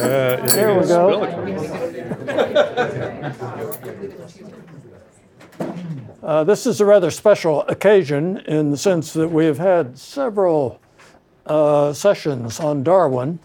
There 0.00 0.78
we 0.78 0.86
go. 0.86 1.24
Uh, 6.22 6.42
this 6.42 6.66
is 6.66 6.80
a 6.80 6.84
rather 6.84 7.10
special 7.10 7.62
occasion 7.68 8.38
in 8.48 8.72
the 8.72 8.76
sense 8.76 9.12
that 9.12 9.28
we 9.28 9.44
have 9.46 9.58
had 9.58 9.96
several 9.96 10.80
uh, 11.46 11.92
sessions 11.92 12.58
on 12.58 12.82
Darwin. 12.82 13.38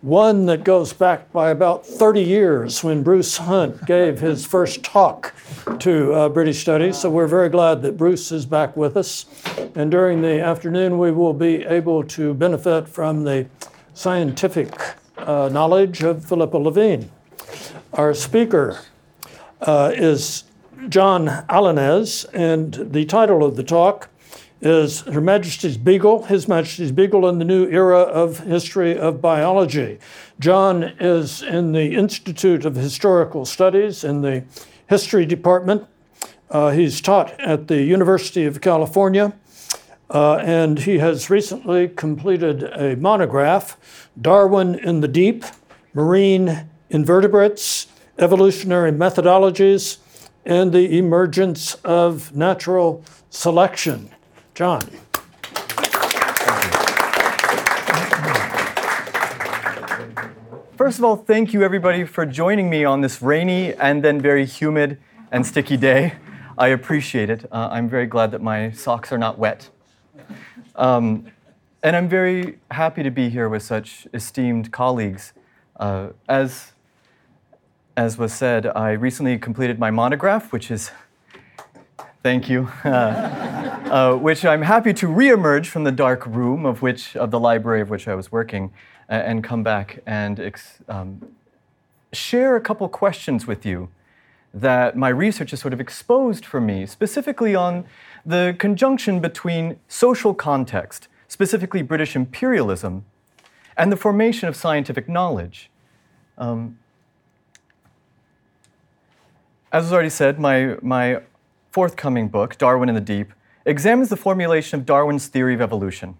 One 0.00 0.46
that 0.46 0.62
goes 0.62 0.92
back 0.92 1.32
by 1.32 1.50
about 1.50 1.84
30 1.84 2.22
years 2.22 2.84
when 2.84 3.02
Bruce 3.02 3.38
Hunt 3.38 3.84
gave 3.86 4.20
his 4.20 4.46
first 4.46 4.84
talk 4.84 5.34
to 5.80 6.12
uh, 6.12 6.28
British 6.28 6.60
Studies. 6.60 6.98
So 6.98 7.10
we're 7.10 7.26
very 7.26 7.48
glad 7.48 7.82
that 7.82 7.96
Bruce 7.96 8.30
is 8.30 8.46
back 8.46 8.76
with 8.76 8.96
us. 8.96 9.26
And 9.74 9.90
during 9.90 10.22
the 10.22 10.40
afternoon, 10.40 10.98
we 10.98 11.10
will 11.10 11.32
be 11.32 11.64
able 11.64 12.04
to 12.04 12.32
benefit 12.34 12.86
from 12.86 13.24
the 13.24 13.46
scientific 13.94 14.72
uh, 15.24 15.48
knowledge 15.48 16.02
of 16.02 16.24
Philippa 16.24 16.56
Levine. 16.56 17.10
Our 17.92 18.14
speaker 18.14 18.80
uh, 19.60 19.92
is 19.94 20.44
John 20.88 21.26
Alaniz, 21.48 22.26
and 22.32 22.74
the 22.92 23.04
title 23.04 23.44
of 23.44 23.56
the 23.56 23.62
talk 23.62 24.08
is 24.60 25.00
Her 25.02 25.20
Majesty's 25.20 25.76
Beagle, 25.76 26.24
His 26.24 26.48
Majesty's 26.48 26.92
Beagle 26.92 27.28
in 27.28 27.38
the 27.38 27.44
New 27.44 27.68
Era 27.68 28.00
of 28.00 28.40
History 28.40 28.98
of 28.98 29.20
Biology. 29.20 29.98
John 30.40 30.84
is 30.98 31.42
in 31.42 31.72
the 31.72 31.94
Institute 31.94 32.64
of 32.64 32.74
Historical 32.74 33.44
Studies 33.44 34.04
in 34.04 34.22
the 34.22 34.44
History 34.88 35.26
Department. 35.26 35.86
Uh, 36.50 36.70
he's 36.70 37.00
taught 37.00 37.38
at 37.40 37.68
the 37.68 37.82
University 37.82 38.44
of 38.44 38.60
California, 38.60 39.34
uh, 40.10 40.36
and 40.36 40.80
he 40.80 40.98
has 40.98 41.30
recently 41.30 41.88
completed 41.88 42.62
a 42.62 42.96
monograph 42.96 44.08
Darwin 44.20 44.74
in 44.74 45.00
the 45.00 45.08
Deep 45.08 45.44
Marine 45.92 46.68
Invertebrates, 46.90 47.86
Evolutionary 48.18 48.92
Methodologies, 48.92 49.98
and 50.44 50.72
the 50.72 50.98
Emergence 50.98 51.74
of 51.84 52.34
Natural 52.36 53.02
Selection. 53.30 54.10
John. 54.54 54.82
First 60.76 60.98
of 60.98 61.04
all, 61.04 61.16
thank 61.16 61.52
you 61.52 61.62
everybody 61.62 62.04
for 62.04 62.26
joining 62.26 62.68
me 62.68 62.84
on 62.84 63.00
this 63.00 63.22
rainy 63.22 63.72
and 63.74 64.04
then 64.04 64.20
very 64.20 64.44
humid 64.44 64.98
and 65.32 65.46
sticky 65.46 65.76
day. 65.76 66.14
I 66.58 66.68
appreciate 66.68 67.30
it. 67.30 67.46
Uh, 67.50 67.68
I'm 67.72 67.88
very 67.88 68.06
glad 68.06 68.30
that 68.32 68.42
my 68.42 68.70
socks 68.70 69.10
are 69.10 69.18
not 69.18 69.38
wet. 69.38 69.70
Um, 70.76 71.26
and 71.82 71.94
I'm 71.94 72.08
very 72.08 72.58
happy 72.70 73.02
to 73.02 73.10
be 73.10 73.28
here 73.28 73.48
with 73.48 73.62
such 73.62 74.08
esteemed 74.12 74.72
colleagues. 74.72 75.32
Uh, 75.76 76.08
as, 76.28 76.72
as 77.96 78.18
was 78.18 78.32
said, 78.32 78.66
I 78.66 78.92
recently 78.92 79.38
completed 79.38 79.78
my 79.78 79.90
monograph, 79.90 80.50
which 80.52 80.70
is, 80.70 80.90
thank 82.22 82.48
you, 82.48 82.70
uh, 82.84 82.88
uh, 82.88 84.16
which 84.16 84.44
I'm 84.44 84.62
happy 84.62 84.92
to 84.94 85.06
reemerge 85.06 85.66
from 85.66 85.84
the 85.84 85.92
dark 85.92 86.26
room 86.26 86.64
of 86.64 86.82
which, 86.82 87.16
of 87.16 87.30
the 87.30 87.38
library 87.38 87.80
of 87.80 87.90
which 87.90 88.08
I 88.08 88.14
was 88.14 88.32
working, 88.32 88.72
and 89.08 89.44
come 89.44 89.62
back 89.62 90.00
and 90.06 90.40
ex- 90.40 90.78
um, 90.88 91.34
share 92.12 92.56
a 92.56 92.60
couple 92.60 92.88
questions 92.88 93.46
with 93.46 93.66
you 93.66 93.90
that 94.54 94.96
my 94.96 95.08
research 95.08 95.50
has 95.50 95.60
sort 95.60 95.74
of 95.74 95.80
exposed 95.80 96.46
for 96.46 96.60
me, 96.60 96.86
specifically 96.86 97.54
on 97.54 97.84
the 98.26 98.56
conjunction 98.58 99.20
between 99.20 99.78
social 99.88 100.34
context, 100.34 101.08
specifically 101.28 101.82
British 101.82 102.16
imperialism, 102.16 103.04
and 103.76 103.90
the 103.90 103.96
formation 103.96 104.48
of 104.48 104.56
scientific 104.56 105.08
knowledge. 105.08 105.70
Um, 106.38 106.78
as 109.72 109.84
was 109.84 109.92
already 109.92 110.10
said, 110.10 110.38
my, 110.38 110.76
my 110.80 111.20
forthcoming 111.70 112.28
book, 112.28 112.56
Darwin 112.56 112.88
in 112.88 112.94
the 112.94 113.00
Deep, 113.00 113.32
examines 113.66 114.08
the 114.08 114.16
formulation 114.16 114.78
of 114.78 114.86
Darwin's 114.86 115.26
theory 115.26 115.54
of 115.54 115.60
evolution. 115.60 116.16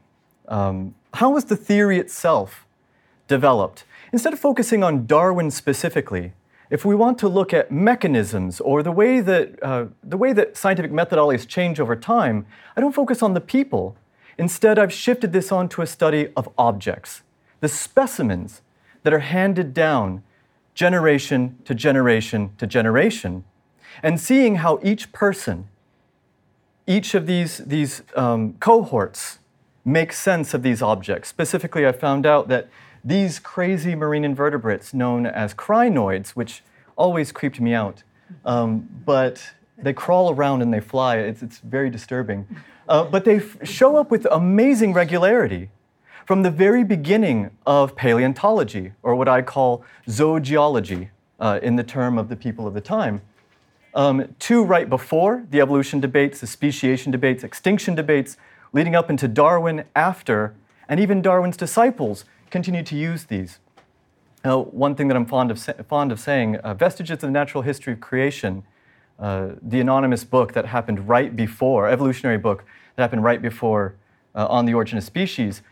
Um, 0.48 0.94
how 1.14 1.30
was 1.30 1.44
the 1.44 1.56
theory 1.56 1.98
itself 1.98 2.66
developed? 3.28 3.84
Instead 4.12 4.32
of 4.32 4.40
focusing 4.40 4.82
on 4.82 5.06
Darwin 5.06 5.50
specifically, 5.50 6.32
if 6.70 6.84
we 6.84 6.94
want 6.94 7.18
to 7.18 7.28
look 7.28 7.52
at 7.52 7.70
mechanisms 7.70 8.60
or 8.60 8.82
the 8.82 8.92
way 8.92 9.20
that, 9.20 9.62
uh, 9.62 9.86
the 10.02 10.16
way 10.16 10.32
that 10.32 10.56
scientific 10.56 10.90
methodologies 10.90 11.46
change 11.46 11.78
over 11.78 11.94
time, 11.94 12.46
I 12.76 12.80
don't 12.80 12.94
focus 12.94 13.22
on 13.22 13.34
the 13.34 13.40
people. 13.40 13.96
Instead, 14.38 14.78
I've 14.78 14.92
shifted 14.92 15.32
this 15.32 15.52
onto 15.52 15.82
a 15.82 15.86
study 15.86 16.28
of 16.36 16.48
objects, 16.58 17.22
the 17.60 17.68
specimens 17.68 18.62
that 19.02 19.12
are 19.12 19.20
handed 19.20 19.74
down 19.74 20.22
generation 20.74 21.58
to 21.64 21.74
generation 21.74 22.50
to 22.58 22.66
generation, 22.66 23.44
and 24.02 24.18
seeing 24.18 24.56
how 24.56 24.80
each 24.82 25.12
person, 25.12 25.68
each 26.86 27.14
of 27.14 27.26
these, 27.26 27.58
these 27.58 28.02
um, 28.16 28.54
cohorts, 28.54 29.38
makes 29.84 30.18
sense 30.18 30.54
of 30.54 30.62
these 30.62 30.82
objects. 30.82 31.28
Specifically, 31.28 31.86
I 31.86 31.92
found 31.92 32.26
out 32.26 32.48
that 32.48 32.68
these 33.04 33.38
crazy 33.38 33.94
marine 33.94 34.24
invertebrates 34.24 34.94
known 34.94 35.26
as 35.26 35.52
crinoids, 35.54 36.30
which 36.30 36.62
always 36.96 37.32
creeped 37.32 37.60
me 37.60 37.74
out, 37.74 38.02
um, 38.44 38.88
but 39.04 39.52
they 39.76 39.92
crawl 39.92 40.30
around 40.30 40.62
and 40.62 40.72
they 40.72 40.80
fly. 40.80 41.18
It's, 41.18 41.42
it's 41.42 41.58
very 41.58 41.90
disturbing. 41.90 42.46
Uh, 42.88 43.04
but 43.04 43.24
they 43.24 43.36
f- 43.36 43.56
show 43.62 43.96
up 43.96 44.10
with 44.10 44.26
amazing 44.30 44.92
regularity 44.92 45.70
from 46.26 46.42
the 46.42 46.50
very 46.50 46.84
beginning 46.84 47.50
of 47.66 47.94
paleontology, 47.96 48.92
or 49.02 49.14
what 49.14 49.28
I 49.28 49.42
call 49.42 49.84
zoogeology 50.06 51.10
uh, 51.38 51.60
in 51.62 51.76
the 51.76 51.82
term 51.82 52.16
of 52.16 52.28
the 52.28 52.36
people 52.36 52.66
of 52.66 52.72
the 52.72 52.80
time. 52.80 53.20
Um, 53.94 54.34
to 54.40 54.64
right 54.64 54.88
before 54.88 55.44
the 55.50 55.60
evolution 55.60 56.00
debates, 56.00 56.40
the 56.40 56.46
speciation 56.46 57.12
debates, 57.12 57.44
extinction 57.44 57.94
debates, 57.94 58.36
leading 58.72 58.94
up 58.94 59.10
into 59.10 59.28
Darwin 59.28 59.84
after, 59.94 60.54
and 60.88 60.98
even 60.98 61.20
Darwin's 61.20 61.56
disciples 61.56 62.24
continue 62.54 62.84
to 62.84 62.94
use 62.94 63.24
these. 63.24 63.58
Now, 64.44 64.60
one 64.60 64.94
thing 64.94 65.08
that 65.08 65.16
I'm 65.16 65.26
fond 65.26 65.50
of, 65.50 65.58
fond 65.88 66.12
of 66.12 66.20
saying 66.20 66.54
uh, 66.58 66.72
Vestiges 66.74 67.14
of 67.14 67.20
the 67.22 67.30
Natural 67.32 67.64
History 67.64 67.94
of 67.94 68.00
Creation, 68.00 68.62
uh, 69.18 69.48
the 69.60 69.80
anonymous 69.80 70.22
book 70.22 70.52
that 70.52 70.66
happened 70.66 71.08
right 71.08 71.34
before, 71.34 71.88
evolutionary 71.88 72.38
book 72.38 72.64
that 72.94 73.02
happened 73.02 73.24
right 73.24 73.42
before 73.42 73.96
uh, 74.36 74.46
On 74.46 74.66
the 74.66 74.74
Origin 74.74 74.98
of 74.98 75.02
Species, 75.02 75.62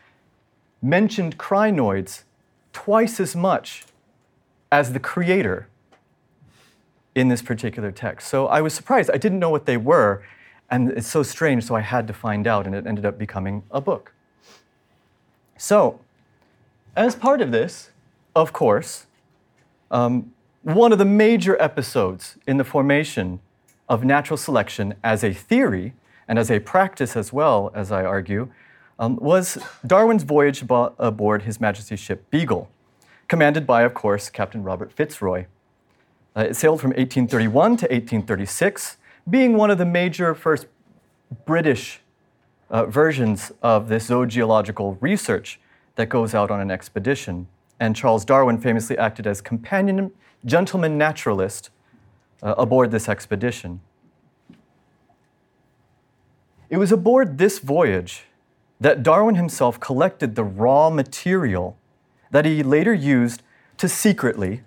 mentioned 0.82 1.38
crinoids 1.38 2.24
twice 2.72 3.20
as 3.20 3.36
much 3.36 3.84
as 4.72 4.92
the 4.92 4.98
creator 4.98 5.68
in 7.14 7.28
this 7.28 7.42
particular 7.42 7.92
text. 7.92 8.26
So 8.26 8.48
I 8.48 8.60
was 8.60 8.74
surprised. 8.74 9.08
I 9.08 9.18
didn't 9.18 9.38
know 9.38 9.50
what 9.50 9.66
they 9.66 9.76
were, 9.76 10.24
and 10.68 10.90
it's 10.90 11.06
so 11.06 11.22
strange, 11.22 11.62
so 11.62 11.76
I 11.76 11.82
had 11.82 12.08
to 12.08 12.12
find 12.12 12.48
out, 12.48 12.66
and 12.66 12.74
it 12.74 12.88
ended 12.88 13.06
up 13.06 13.18
becoming 13.18 13.62
a 13.70 13.80
book. 13.80 14.12
So, 15.56 16.00
as 16.96 17.14
part 17.14 17.40
of 17.40 17.52
this, 17.52 17.90
of 18.34 18.52
course, 18.52 19.06
um, 19.90 20.32
one 20.62 20.92
of 20.92 20.98
the 20.98 21.04
major 21.04 21.60
episodes 21.60 22.36
in 22.46 22.56
the 22.56 22.64
formation 22.64 23.40
of 23.88 24.04
natural 24.04 24.36
selection 24.36 24.94
as 25.02 25.24
a 25.24 25.32
theory 25.32 25.94
and 26.28 26.38
as 26.38 26.50
a 26.50 26.60
practice 26.60 27.16
as 27.16 27.32
well, 27.32 27.70
as 27.74 27.90
I 27.90 28.04
argue, 28.04 28.48
um, 28.98 29.16
was 29.16 29.58
Darwin's 29.86 30.22
voyage 30.22 30.60
abo- 30.60 30.94
aboard 30.98 31.42
His 31.42 31.60
Majesty's 31.60 31.98
ship 31.98 32.30
Beagle, 32.30 32.70
commanded 33.26 33.66
by, 33.66 33.82
of 33.82 33.94
course, 33.94 34.30
Captain 34.30 34.62
Robert 34.62 34.92
Fitzroy. 34.92 35.46
Uh, 36.36 36.46
it 36.50 36.54
sailed 36.54 36.80
from 36.80 36.90
1831 36.90 37.76
to 37.78 37.84
1836, 37.86 38.98
being 39.28 39.56
one 39.56 39.70
of 39.70 39.78
the 39.78 39.84
major 39.84 40.34
first 40.34 40.66
British 41.44 42.00
uh, 42.70 42.86
versions 42.86 43.52
of 43.62 43.88
this 43.88 44.08
zoogeological 44.08 44.96
research 45.00 45.58
that 45.96 46.08
goes 46.08 46.34
out 46.34 46.50
on 46.50 46.60
an 46.60 46.70
expedition. 46.70 47.46
And 47.78 47.96
Charles 47.96 48.24
Darwin 48.24 48.58
famously 48.58 48.96
acted 48.96 49.26
as 49.26 49.40
companion 49.40 50.12
gentleman 50.44 50.98
naturalist 50.98 51.70
uh, 52.42 52.54
aboard 52.58 52.90
this 52.90 53.08
expedition. 53.08 53.80
It 56.68 56.78
was 56.78 56.90
aboard 56.90 57.38
this 57.38 57.58
voyage 57.58 58.24
that 58.80 59.02
Darwin 59.02 59.36
himself 59.36 59.78
collected 59.78 60.34
the 60.34 60.42
raw 60.44 60.90
material 60.90 61.76
that 62.30 62.44
he 62.44 62.62
later 62.62 62.94
used 62.94 63.42
to 63.76 63.88
secretly 63.88 64.62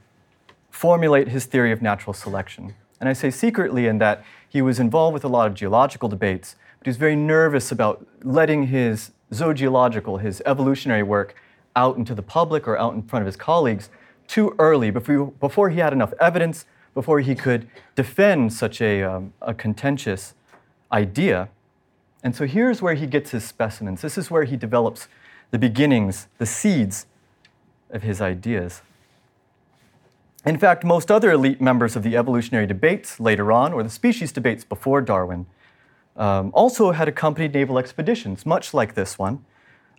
formulate 0.70 1.30
his 1.30 1.46
theory 1.46 1.72
of 1.72 1.82
natural 1.82 2.14
selection. 2.14 2.76
And 3.00 3.10
I 3.10 3.14
say 3.14 3.30
secretly 3.30 3.88
in 3.88 3.98
that 3.98 4.24
he 4.48 4.62
was 4.62 4.80
involved 4.80 5.14
with 5.14 5.24
a 5.24 5.28
lot 5.28 5.48
of 5.48 5.54
geological 5.54 6.08
debates, 6.08 6.56
but 6.80 6.86
he 6.86 6.90
was 6.90 6.98
very 6.98 7.16
nervous 7.16 7.72
about 7.72 8.06
letting 8.24 8.68
his 8.68 9.12
zoogeological, 9.32 10.22
his 10.22 10.42
evolutionary 10.46 11.04
work, 11.04 11.36
out 11.76 11.98
into 11.98 12.16
the 12.16 12.22
public 12.22 12.68
or 12.68 12.78
out 12.78 12.94
in 12.94 13.02
front 13.02 13.22
of 13.22 13.26
his 13.26 13.36
colleagues 13.36 13.90
too 14.28 14.56
early, 14.58 14.92
before, 14.92 15.28
before 15.40 15.70
he 15.70 15.80
had 15.80 15.94
enough 15.94 16.14
evidence, 16.20 16.66
before 16.94 17.20
he 17.20 17.36
could 17.36 17.68
defend 17.96 18.54
such 18.54 18.82
a, 18.82 19.04
um, 19.04 19.34
a 19.42 19.54
contentious 19.54 20.34
idea. 20.92 21.50
And 22.24 22.36
so 22.36 22.48
here's 22.48 22.82
where 22.82 22.96
he 22.96 23.06
gets 23.06 23.32
his 23.32 23.44
specimens. 23.44 24.02
This 24.02 24.18
is 24.18 24.32
where 24.32 24.46
he 24.46 24.56
develops 24.56 25.08
the 25.52 25.60
beginnings, 25.60 26.28
the 26.38 26.46
seeds 26.46 27.06
of 27.92 28.02
his 28.02 28.22
ideas. 28.22 28.82
In 30.46 30.58
fact, 30.58 30.84
most 30.84 31.12
other 31.12 31.32
elite 31.32 31.60
members 31.60 31.96
of 31.96 32.04
the 32.04 32.16
evolutionary 32.16 32.68
debates 32.68 33.20
later 33.20 33.52
on, 33.52 33.74
or 33.74 33.84
the 33.84 33.90
species 33.90 34.32
debates 34.32 34.64
before 34.64 35.02
Darwin, 35.02 35.48
um, 36.16 36.52
also 36.54 36.92
had 36.92 37.08
accompanied 37.08 37.54
naval 37.54 37.78
expeditions, 37.78 38.46
much 38.46 38.74
like 38.74 38.96
this 38.96 39.20
one, 39.20 39.44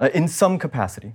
uh, 0.00 0.08
in 0.14 0.28
some 0.28 0.58
capacity. 0.58 1.14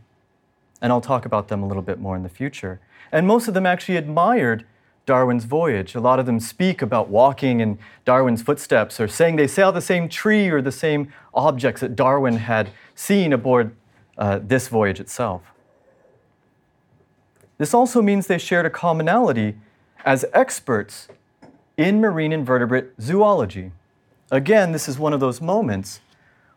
And 0.82 0.92
I'll 0.92 1.02
talk 1.02 1.26
about 1.26 1.48
them 1.48 1.64
a 1.64 1.68
little 1.68 1.84
bit 1.84 2.00
more 2.00 2.16
in 2.16 2.24
the 2.24 2.30
future. 2.30 2.80
And 3.12 3.28
most 3.28 3.48
of 3.48 3.54
them 3.54 3.66
actually 3.66 3.98
admired 3.98 4.66
Darwin's 5.06 5.46
voyage. 5.46 5.96
A 5.96 6.00
lot 6.00 6.20
of 6.20 6.26
them 6.26 6.40
speak 6.40 6.82
about 6.82 7.10
walking 7.10 7.60
in 7.60 7.80
Darwin's 8.06 8.42
footsteps 8.42 9.00
or 9.00 9.08
saying 9.08 9.36
they 9.36 9.48
saw 9.48 9.72
the 9.72 9.82
same 9.82 10.08
tree 10.08 10.50
or 10.50 10.62
the 10.62 10.72
same 10.72 11.12
objects 11.34 11.82
that 11.82 11.96
Darwin 11.96 12.38
had 12.38 12.70
seen 12.96 13.34
aboard 13.34 13.76
uh, 14.18 14.40
this 14.42 14.68
voyage 14.68 15.00
itself. 15.00 15.42
This 17.58 17.74
also 17.74 18.02
means 18.02 18.28
they 18.28 18.38
shared 18.38 18.66
a 18.66 18.70
commonality 18.70 19.56
as 20.06 20.26
experts 20.34 21.08
in 21.78 22.00
marine 22.00 22.32
invertebrate 22.32 22.92
zoology. 23.00 23.72
Again, 24.32 24.72
this 24.72 24.88
is 24.88 24.98
one 24.98 25.12
of 25.12 25.20
those 25.20 25.42
moments 25.42 26.00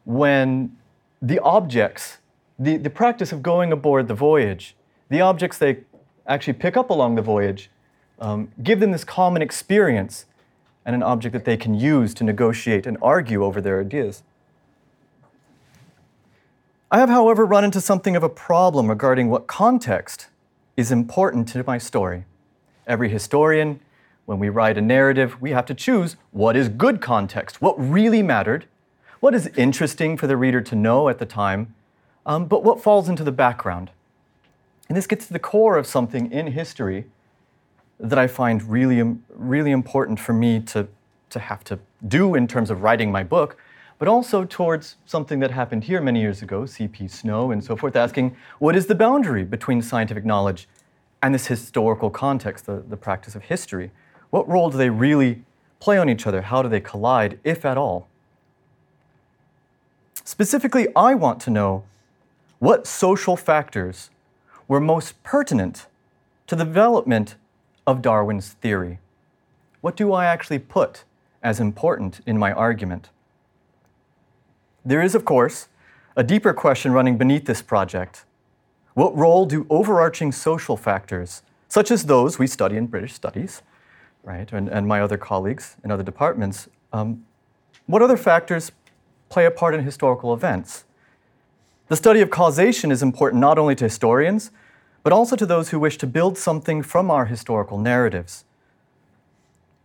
when 0.04 0.76
the 1.20 1.40
objects, 1.40 2.18
the, 2.58 2.76
the 2.76 2.90
practice 2.90 3.32
of 3.32 3.42
going 3.42 3.72
aboard 3.72 4.06
the 4.06 4.14
voyage, 4.14 4.76
the 5.08 5.20
objects 5.20 5.58
they 5.58 5.78
actually 6.26 6.52
pick 6.52 6.76
up 6.76 6.88
along 6.88 7.16
the 7.16 7.22
voyage, 7.22 7.70
um, 8.20 8.48
give 8.62 8.78
them 8.78 8.92
this 8.92 9.02
common 9.02 9.42
experience 9.42 10.26
and 10.86 10.94
an 10.94 11.02
object 11.02 11.32
that 11.32 11.44
they 11.44 11.56
can 11.56 11.74
use 11.74 12.14
to 12.14 12.24
negotiate 12.24 12.86
and 12.86 12.96
argue 13.02 13.42
over 13.44 13.60
their 13.60 13.80
ideas. 13.80 14.22
I 16.90 16.98
have, 16.98 17.08
however, 17.08 17.44
run 17.44 17.64
into 17.64 17.80
something 17.80 18.14
of 18.14 18.22
a 18.22 18.28
problem 18.28 18.88
regarding 18.88 19.28
what 19.28 19.48
context 19.48 20.28
is 20.76 20.92
important 20.92 21.48
to 21.48 21.64
my 21.66 21.78
story. 21.78 22.24
Every 22.86 23.08
historian, 23.08 23.80
when 24.26 24.38
we 24.38 24.48
write 24.48 24.78
a 24.78 24.80
narrative, 24.80 25.40
we 25.40 25.50
have 25.50 25.66
to 25.66 25.74
choose 25.74 26.16
what 26.30 26.56
is 26.56 26.68
good 26.68 27.00
context, 27.00 27.60
what 27.60 27.74
really 27.78 28.22
mattered, 28.22 28.66
what 29.20 29.34
is 29.34 29.46
interesting 29.56 30.16
for 30.16 30.26
the 30.26 30.36
reader 30.36 30.60
to 30.60 30.74
know 30.74 31.08
at 31.08 31.18
the 31.18 31.26
time, 31.26 31.74
um, 32.26 32.46
but 32.46 32.64
what 32.64 32.82
falls 32.82 33.08
into 33.08 33.24
the 33.24 33.32
background. 33.32 33.90
And 34.88 34.96
this 34.96 35.06
gets 35.06 35.26
to 35.26 35.32
the 35.32 35.38
core 35.38 35.76
of 35.76 35.86
something 35.86 36.30
in 36.30 36.48
history 36.48 37.06
that 38.00 38.18
I 38.18 38.26
find 38.26 38.62
really, 38.62 39.16
really 39.34 39.70
important 39.70 40.18
for 40.18 40.32
me 40.32 40.60
to, 40.60 40.88
to 41.30 41.38
have 41.38 41.64
to 41.64 41.78
do 42.06 42.34
in 42.34 42.46
terms 42.46 42.70
of 42.70 42.82
writing 42.82 43.10
my 43.10 43.22
book, 43.22 43.56
but 43.98 44.08
also 44.08 44.44
towards 44.44 44.96
something 45.06 45.38
that 45.40 45.50
happened 45.50 45.84
here 45.84 46.00
many 46.00 46.20
years 46.20 46.42
ago, 46.42 46.66
C.P. 46.66 47.08
Snow 47.08 47.50
and 47.50 47.62
so 47.62 47.76
forth, 47.76 47.96
asking 47.96 48.36
what 48.58 48.74
is 48.74 48.86
the 48.86 48.94
boundary 48.94 49.44
between 49.44 49.80
scientific 49.80 50.24
knowledge 50.24 50.68
and 51.22 51.34
this 51.34 51.46
historical 51.46 52.10
context, 52.10 52.66
the, 52.66 52.82
the 52.88 52.96
practice 52.96 53.34
of 53.34 53.44
history? 53.44 53.90
What 54.34 54.48
role 54.48 54.68
do 54.68 54.76
they 54.76 54.90
really 54.90 55.44
play 55.78 55.96
on 55.96 56.08
each 56.08 56.26
other? 56.26 56.42
How 56.42 56.60
do 56.60 56.68
they 56.68 56.80
collide, 56.80 57.38
if 57.44 57.64
at 57.64 57.78
all? 57.78 58.08
Specifically, 60.24 60.88
I 60.96 61.14
want 61.14 61.38
to 61.42 61.50
know 61.50 61.84
what 62.58 62.84
social 62.84 63.36
factors 63.36 64.10
were 64.66 64.80
most 64.80 65.22
pertinent 65.22 65.86
to 66.48 66.56
the 66.56 66.64
development 66.64 67.36
of 67.86 68.02
Darwin's 68.02 68.54
theory. 68.54 68.98
What 69.82 69.94
do 69.94 70.12
I 70.12 70.24
actually 70.24 70.58
put 70.58 71.04
as 71.40 71.60
important 71.60 72.20
in 72.26 72.36
my 72.36 72.50
argument? 72.50 73.10
There 74.84 75.00
is, 75.00 75.14
of 75.14 75.24
course, 75.24 75.68
a 76.16 76.24
deeper 76.24 76.52
question 76.52 76.90
running 76.90 77.16
beneath 77.16 77.44
this 77.44 77.62
project. 77.62 78.24
What 78.94 79.16
role 79.16 79.46
do 79.46 79.64
overarching 79.70 80.32
social 80.32 80.76
factors, 80.76 81.42
such 81.68 81.92
as 81.92 82.06
those 82.06 82.36
we 82.36 82.48
study 82.48 82.76
in 82.76 82.88
British 82.88 83.12
studies, 83.12 83.62
right, 84.24 84.50
and, 84.52 84.68
and 84.68 84.88
my 84.88 85.00
other 85.00 85.16
colleagues 85.16 85.76
in 85.84 85.90
other 85.90 86.02
departments, 86.02 86.68
um, 86.92 87.24
what 87.86 88.02
other 88.02 88.16
factors 88.16 88.72
play 89.28 89.46
a 89.46 89.50
part 89.50 89.74
in 89.74 89.84
historical 89.84 90.32
events? 90.32 90.84
The 91.88 91.96
study 91.96 92.20
of 92.20 92.30
causation 92.30 92.90
is 92.90 93.02
important 93.02 93.40
not 93.40 93.58
only 93.58 93.74
to 93.76 93.84
historians, 93.84 94.50
but 95.02 95.12
also 95.12 95.36
to 95.36 95.44
those 95.44 95.68
who 95.68 95.78
wish 95.78 95.98
to 95.98 96.06
build 96.06 96.38
something 96.38 96.82
from 96.82 97.10
our 97.10 97.26
historical 97.26 97.78
narratives. 97.78 98.44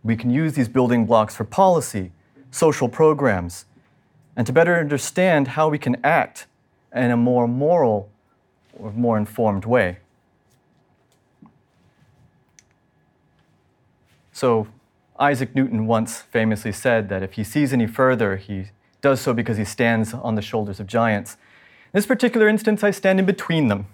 We 0.02 0.16
can 0.16 0.30
use 0.30 0.54
these 0.54 0.68
building 0.68 1.04
blocks 1.04 1.36
for 1.36 1.44
policy, 1.44 2.12
social 2.50 2.88
programs, 2.88 3.66
and 4.34 4.46
to 4.46 4.52
better 4.52 4.76
understand 4.76 5.48
how 5.48 5.68
we 5.68 5.78
can 5.78 5.96
act 6.02 6.46
in 6.94 7.10
a 7.10 7.16
more 7.16 7.46
moral 7.46 8.08
or 8.78 8.92
more 8.92 9.18
informed 9.18 9.66
way. 9.66 9.98
So, 14.40 14.68
Isaac 15.18 15.54
Newton 15.54 15.86
once 15.86 16.22
famously 16.22 16.72
said 16.72 17.10
that 17.10 17.22
if 17.22 17.34
he 17.34 17.44
sees 17.44 17.74
any 17.74 17.86
further, 17.86 18.36
he 18.36 18.68
does 19.02 19.20
so 19.20 19.34
because 19.34 19.58
he 19.58 19.66
stands 19.66 20.14
on 20.14 20.34
the 20.34 20.40
shoulders 20.40 20.80
of 20.80 20.86
giants. 20.86 21.34
In 21.92 21.98
this 21.98 22.06
particular 22.06 22.48
instance, 22.48 22.82
I 22.82 22.90
stand 22.90 23.20
in 23.20 23.26
between 23.26 23.68
them 23.68 23.86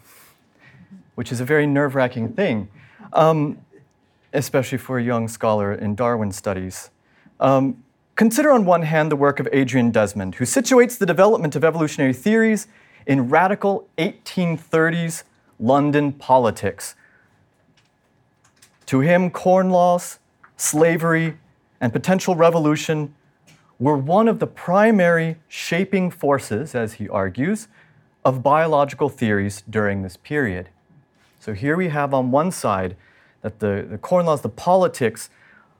which 1.17 1.33
is 1.33 1.41
a 1.41 1.45
very 1.45 1.67
nerve 1.67 1.97
wracking 1.97 2.29
thing, 2.35 2.69
um, 3.13 3.59
especially 4.33 4.79
for 4.79 4.99
a 4.99 5.03
young 5.03 5.27
scholar 5.27 5.73
in 5.73 5.97
Darwin 5.97 6.31
studies. 6.31 6.91
Um, 7.41 7.83
consider, 8.15 8.53
on 8.53 8.65
one 8.65 8.83
hand, 8.83 9.11
the 9.11 9.17
work 9.17 9.41
of 9.41 9.49
Adrian 9.51 9.91
Desmond, 9.91 10.37
who 10.37 10.45
situates 10.45 10.99
the 10.99 11.07
development 11.07 11.57
of 11.57 11.65
evolutionary 11.65 12.13
theories 12.13 12.69
in 13.07 13.29
radical 13.29 13.89
1830s 13.99 15.25
London 15.59 16.13
politics. 16.13 16.95
To 18.87 19.01
him, 19.01 19.31
corn 19.31 19.71
laws, 19.71 20.19
slavery, 20.57 21.37
and 21.81 21.93
potential 21.93 22.35
revolution 22.35 23.15
were 23.79 23.97
one 23.97 24.29
of 24.29 24.39
the 24.39 24.47
primary 24.47 25.37
shaping 25.49 26.11
forces, 26.11 26.75
as 26.75 26.95
he 26.95 27.09
argues, 27.09 27.69
of 28.25 28.43
biological 28.43 29.09
theories 29.09 29.63
during 29.69 30.03
this 30.03 30.17
period. 30.17 30.69
So 31.39 31.53
here 31.53 31.77
we 31.77 31.89
have 31.89 32.15
on 32.15 32.31
one 32.31 32.51
side 32.51 32.97
that 33.43 33.61
the, 33.61 33.87
the 33.89 33.99
corn 33.99 34.27
laws, 34.27 34.41
the 34.41 34.49
politics, 34.49 35.31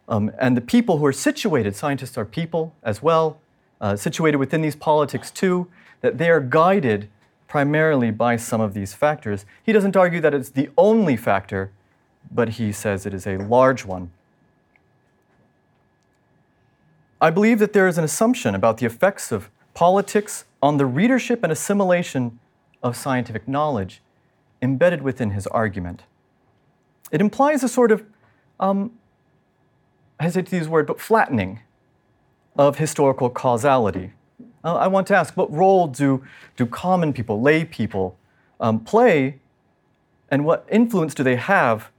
um, 0.09 0.31
and 0.39 0.57
the 0.57 0.61
people 0.61 0.99
who 0.99 1.07
are 1.07 1.13
situated, 1.13 1.75
scientists 1.75 2.17
are 2.17 2.25
people 2.25 2.75
as 2.83 3.03
well, 3.03 3.41
uh, 3.81 3.97
situated 3.97 4.37
within 4.37 4.63
these 4.63 4.77
politics 4.77 5.31
too, 5.31 5.67
that 6.03 6.19
they 6.19 6.31
are 6.31 6.41
guided 6.41 7.09
primarily 7.49 8.11
by 8.11 8.37
some 8.37 8.61
of 8.61 8.75
these 8.75 8.95
factors. 8.95 9.47
He 9.65 9.73
doesn't 9.73 9.97
argue 9.97 10.21
that 10.21 10.35
it's 10.35 10.51
the 10.51 10.71
only 10.77 11.17
factor, 11.17 11.71
but 12.31 12.51
he 12.51 12.71
says 12.73 13.07
it 13.07 13.15
is 13.15 13.27
a 13.27 13.39
large 13.39 13.85
one. 13.85 14.11
I 17.21 17.31
believe 17.31 17.59
that 17.61 17.73
there 17.73 17.89
is 17.89 17.97
an 17.97 18.05
assumption 18.05 18.55
about 18.55 18.77
the 18.77 18.87
effects 18.87 19.33
of 19.33 19.51
politics 19.73 20.45
on 20.63 20.77
the 20.77 20.87
readership 20.87 21.43
and 21.43 21.51
assimilation 21.51 22.39
of 22.83 22.97
scientific 22.97 23.49
knowledge 23.49 24.03
embedded 24.61 25.03
within 25.03 25.31
his 25.31 25.47
argument. 25.47 26.03
It 27.11 27.21
implies 27.21 27.63
a 27.63 27.69
sort 27.69 27.91
of, 27.91 28.05
um, 28.61 28.93
I 30.21 30.25
hesitate 30.25 30.51
to 30.51 30.57
use 30.57 30.67
the 30.67 30.73
word, 30.73 30.87
but 30.87 31.01
flattening 31.01 31.61
of 32.57 32.79
historical 32.79 33.31
causality. 33.31 34.13
Uh, 34.65 34.75
I 34.75 34.87
want 34.87 35.07
to 35.09 35.17
ask 35.17 35.37
what 35.37 35.53
role 35.53 35.87
do, 35.87 36.25
do 36.57 36.67
common 36.67 37.13
people, 37.13 37.41
lay 37.41 37.65
people, 37.65 38.19
um, 38.61 38.81
play, 38.81 39.39
and 40.31 40.45
what 40.45 40.67
influence 40.71 41.15
do 41.15 41.23
they 41.23 41.37
have 41.37 41.91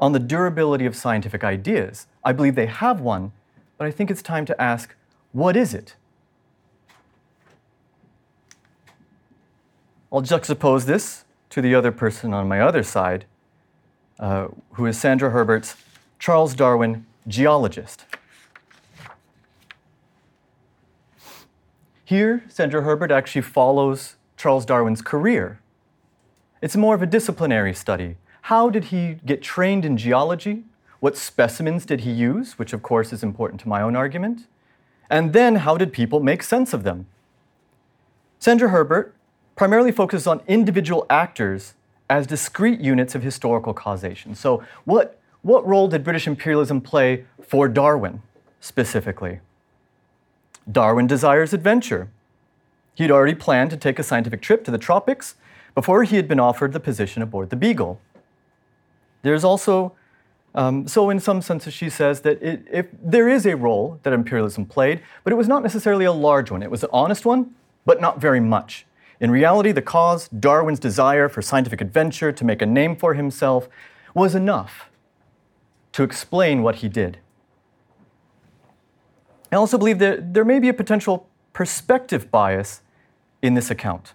on 0.00 0.12
the 0.12 0.18
durability 0.18 0.86
of 0.86 0.94
scientific 0.94 1.44
ideas? 1.44 2.06
I 2.24 2.32
believe 2.32 2.54
they 2.54 2.66
have 2.66 3.00
one, 3.00 3.32
but 3.82 3.88
I 3.88 3.90
think 3.90 4.12
it's 4.12 4.22
time 4.22 4.46
to 4.46 4.62
ask 4.62 4.94
what 5.32 5.56
is 5.56 5.74
it? 5.74 5.96
I'll 10.12 10.22
juxtapose 10.22 10.84
this 10.84 11.24
to 11.50 11.60
the 11.60 11.74
other 11.74 11.90
person 11.90 12.32
on 12.32 12.46
my 12.46 12.60
other 12.60 12.84
side, 12.84 13.24
uh, 14.20 14.46
who 14.74 14.86
is 14.86 14.96
Sandra 14.96 15.30
Herbert's 15.30 15.74
Charles 16.20 16.54
Darwin 16.54 17.06
geologist. 17.26 18.04
Here, 22.04 22.44
Sandra 22.48 22.82
Herbert 22.82 23.10
actually 23.10 23.42
follows 23.42 24.14
Charles 24.36 24.64
Darwin's 24.64 25.02
career. 25.02 25.58
It's 26.60 26.76
more 26.76 26.94
of 26.94 27.02
a 27.02 27.06
disciplinary 27.06 27.74
study. 27.74 28.14
How 28.42 28.70
did 28.70 28.84
he 28.84 29.16
get 29.26 29.42
trained 29.42 29.84
in 29.84 29.96
geology? 29.96 30.66
What 31.02 31.16
specimens 31.16 31.84
did 31.84 32.02
he 32.02 32.12
use, 32.12 32.60
which 32.60 32.72
of 32.72 32.80
course 32.80 33.12
is 33.12 33.24
important 33.24 33.60
to 33.62 33.68
my 33.68 33.82
own 33.82 33.96
argument? 33.96 34.46
And 35.10 35.32
then 35.32 35.56
how 35.56 35.76
did 35.76 35.92
people 35.92 36.20
make 36.20 36.44
sense 36.44 36.72
of 36.72 36.84
them? 36.84 37.06
Sandra 38.38 38.68
Herbert 38.68 39.12
primarily 39.56 39.90
focuses 39.90 40.28
on 40.28 40.42
individual 40.46 41.04
actors 41.10 41.74
as 42.08 42.24
discrete 42.28 42.78
units 42.78 43.16
of 43.16 43.24
historical 43.24 43.74
causation. 43.74 44.36
So, 44.36 44.62
what, 44.84 45.18
what 45.42 45.66
role 45.66 45.88
did 45.88 46.04
British 46.04 46.28
imperialism 46.28 46.80
play 46.80 47.24
for 47.42 47.66
Darwin 47.66 48.22
specifically? 48.60 49.40
Darwin 50.70 51.08
desires 51.08 51.52
adventure. 51.52 52.10
He'd 52.94 53.10
already 53.10 53.34
planned 53.34 53.72
to 53.72 53.76
take 53.76 53.98
a 53.98 54.04
scientific 54.04 54.40
trip 54.40 54.62
to 54.66 54.70
the 54.70 54.78
tropics 54.78 55.34
before 55.74 56.04
he 56.04 56.14
had 56.14 56.28
been 56.28 56.38
offered 56.38 56.72
the 56.72 56.78
position 56.78 57.22
aboard 57.22 57.50
the 57.50 57.56
Beagle. 57.56 58.00
There's 59.22 59.42
also 59.42 59.96
Um, 60.54 60.86
so, 60.86 61.08
in 61.08 61.18
some 61.18 61.40
senses, 61.40 61.72
she 61.72 61.88
says 61.88 62.20
that 62.22 62.42
it, 62.42 62.66
if 62.70 62.86
there 63.02 63.28
is 63.28 63.46
a 63.46 63.56
role 63.56 63.98
that 64.02 64.12
imperialism 64.12 64.66
played, 64.66 65.00
but 65.24 65.32
it 65.32 65.36
was 65.36 65.48
not 65.48 65.62
necessarily 65.62 66.04
a 66.04 66.12
large 66.12 66.50
one. 66.50 66.62
It 66.62 66.70
was 66.70 66.82
an 66.84 66.90
honest 66.92 67.24
one, 67.24 67.54
but 67.86 68.00
not 68.00 68.20
very 68.20 68.40
much. 68.40 68.86
In 69.18 69.30
reality, 69.30 69.72
the 69.72 69.82
cause, 69.82 70.28
Darwin's 70.28 70.78
desire 70.78 71.28
for 71.28 71.40
scientific 71.40 71.80
adventure 71.80 72.32
to 72.32 72.44
make 72.44 72.60
a 72.60 72.66
name 72.66 72.96
for 72.96 73.14
himself, 73.14 73.68
was 74.14 74.34
enough 74.34 74.90
to 75.92 76.02
explain 76.02 76.62
what 76.62 76.76
he 76.76 76.88
did. 76.88 77.18
I 79.50 79.56
also 79.56 79.78
believe 79.78 79.98
that 80.00 80.34
there 80.34 80.44
may 80.44 80.58
be 80.58 80.68
a 80.68 80.74
potential 80.74 81.28
perspective 81.52 82.30
bias 82.30 82.80
in 83.42 83.54
this 83.54 83.70
account. 83.70 84.14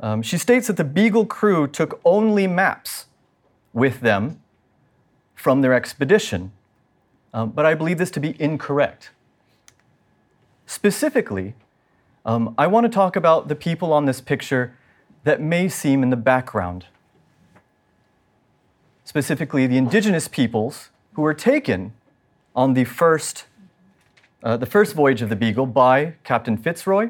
Um, 0.00 0.22
she 0.22 0.38
states 0.38 0.66
that 0.66 0.76
the 0.76 0.84
Beagle 0.84 1.26
crew 1.26 1.66
took 1.66 2.00
only 2.04 2.46
maps 2.46 3.06
with 3.72 4.00
them 4.00 4.40
from 5.40 5.62
their 5.62 5.72
expedition, 5.72 6.52
um, 7.32 7.48
but 7.48 7.64
I 7.64 7.72
believe 7.72 7.96
this 7.96 8.10
to 8.10 8.20
be 8.20 8.36
incorrect. 8.38 9.08
Specifically, 10.66 11.54
um, 12.26 12.54
I 12.58 12.66
want 12.66 12.84
to 12.84 12.90
talk 12.90 13.16
about 13.16 13.48
the 13.48 13.54
people 13.54 13.90
on 13.90 14.04
this 14.04 14.20
picture 14.20 14.76
that 15.24 15.40
may 15.40 15.66
seem 15.66 16.02
in 16.02 16.10
the 16.10 16.16
background. 16.16 16.84
Specifically, 19.02 19.66
the 19.66 19.78
indigenous 19.78 20.28
peoples 20.28 20.90
who 21.14 21.22
were 21.22 21.32
taken 21.32 21.94
on 22.54 22.74
the 22.74 22.84
first, 22.84 23.46
uh, 24.42 24.58
the 24.58 24.66
first 24.66 24.92
voyage 24.92 25.22
of 25.22 25.30
the 25.30 25.36
Beagle 25.36 25.64
by 25.64 26.16
Captain 26.22 26.58
Fitzroy, 26.58 27.08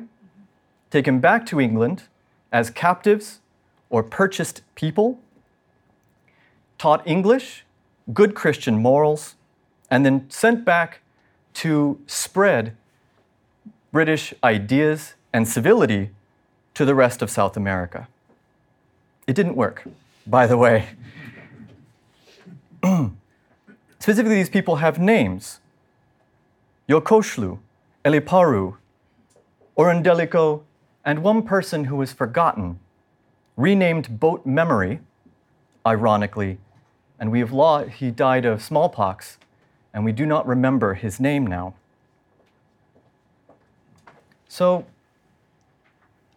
taken 0.90 1.18
back 1.18 1.44
to 1.46 1.60
England 1.60 2.04
as 2.52 2.70
captives 2.70 3.40
or 3.88 4.04
purchased 4.04 4.62
people, 4.76 5.18
taught 6.78 7.04
English, 7.04 7.64
good 8.12 8.35
Christian 8.35 8.76
morals, 8.79 9.35
and 9.90 10.05
then 10.05 10.31
sent 10.31 10.64
back 10.64 11.00
to 11.55 12.00
spread 12.07 12.76
British 13.93 14.33
ideas 14.45 15.14
and 15.33 15.47
civility 15.47 16.11
to 16.75 16.85
the 16.85 16.95
rest 16.95 17.23
of 17.23 17.31
South 17.31 17.57
America. 17.57 18.09
It 19.26 19.35
didn't 19.35 19.57
work, 19.57 19.85
by 20.26 20.47
the 20.47 20.57
way. 20.57 20.88
Specifically, 23.99 24.37
these 24.37 24.50
people 24.50 24.76
have 24.76 24.99
names 24.99 25.61
Yokoshlu, 26.88 27.59
Eliparu, 28.05 28.76
Orundeliko, 29.76 30.62
and 31.05 31.23
one 31.23 31.43
person 31.43 31.85
who 31.85 31.97
was 31.97 32.12
forgotten, 32.12 32.81
renamed 33.57 34.19
Boat 34.19 34.45
Memory, 34.45 35.00
ironically, 35.87 36.59
and 37.20 37.30
we 37.30 37.38
have 37.40 37.52
law 37.52 37.84
he 37.84 38.10
died 38.10 38.46
of 38.46 38.62
smallpox, 38.62 39.38
and 39.92 40.04
we 40.04 40.10
do 40.10 40.24
not 40.24 40.46
remember 40.46 40.94
his 40.94 41.20
name 41.20 41.46
now. 41.46 41.74
So, 44.48 44.86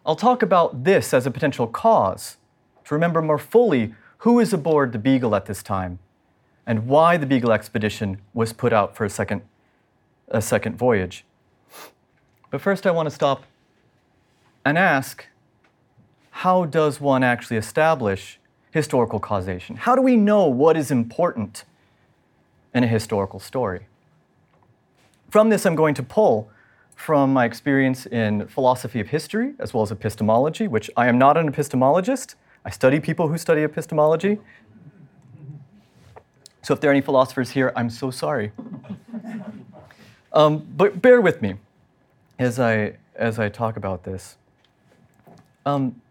I'll 0.06 0.14
talk 0.14 0.42
about 0.42 0.84
this 0.84 1.14
as 1.14 1.26
a 1.26 1.30
potential 1.30 1.66
cause 1.66 2.36
to 2.84 2.94
remember 2.94 3.22
more 3.22 3.38
fully 3.38 3.94
who 4.18 4.38
is 4.38 4.52
aboard 4.52 4.92
the 4.92 4.98
Beagle 4.98 5.34
at 5.34 5.46
this 5.46 5.62
time 5.62 5.98
and 6.66 6.86
why 6.86 7.16
the 7.16 7.26
Beagle 7.26 7.52
expedition 7.52 8.18
was 8.34 8.52
put 8.52 8.72
out 8.72 8.94
for 8.94 9.04
a 9.04 9.10
second, 9.10 9.42
a 10.28 10.42
second 10.42 10.76
voyage. 10.76 11.24
But 12.50 12.60
first, 12.60 12.86
I 12.86 12.90
want 12.90 13.08
to 13.08 13.14
stop 13.14 13.44
and 14.64 14.78
ask 14.78 15.26
how 16.30 16.64
does 16.66 17.00
one 17.00 17.22
actually 17.22 17.56
establish 17.56 18.38
historical 18.74 19.20
causation? 19.20 19.76
How 19.76 19.94
do 19.94 20.02
we 20.02 20.16
know 20.16 20.48
what 20.48 20.76
is 20.76 20.90
important 20.90 21.62
in 22.74 22.82
a 22.82 22.88
historical 22.88 23.38
story? 23.38 23.86
From 25.30 25.48
this, 25.48 25.64
I'm 25.64 25.76
going 25.76 25.94
to 25.94 26.02
pull 26.02 26.50
from 26.96 27.32
my 27.32 27.44
experience 27.44 28.04
in 28.06 28.48
philosophy 28.48 28.98
of 28.98 29.10
history 29.10 29.52
as 29.60 29.72
well 29.72 29.84
as 29.84 29.92
epistemology, 29.92 30.66
which 30.66 30.90
I 30.96 31.06
am 31.06 31.18
not 31.18 31.36
an 31.36 31.52
epistemologist. 31.52 32.34
I 32.64 32.70
study 32.70 32.98
people 32.98 33.28
who 33.28 33.38
study 33.38 33.62
epistemology. 33.62 34.40
So 36.62 36.74
if 36.74 36.80
there 36.80 36.90
are 36.90 36.94
any 36.94 37.00
philosophers 37.00 37.50
here, 37.50 37.72
I'm 37.76 37.90
so 37.90 38.10
sorry. 38.10 38.50
Um, 40.32 40.66
but 40.76 41.00
bear 41.00 41.20
with 41.20 41.40
me 41.40 41.54
as 42.40 42.58
I, 42.58 42.94
as 43.14 43.38
I 43.38 43.48
talk 43.48 43.76
about 43.76 44.02
this. 44.02 44.36
Um, 45.64 46.02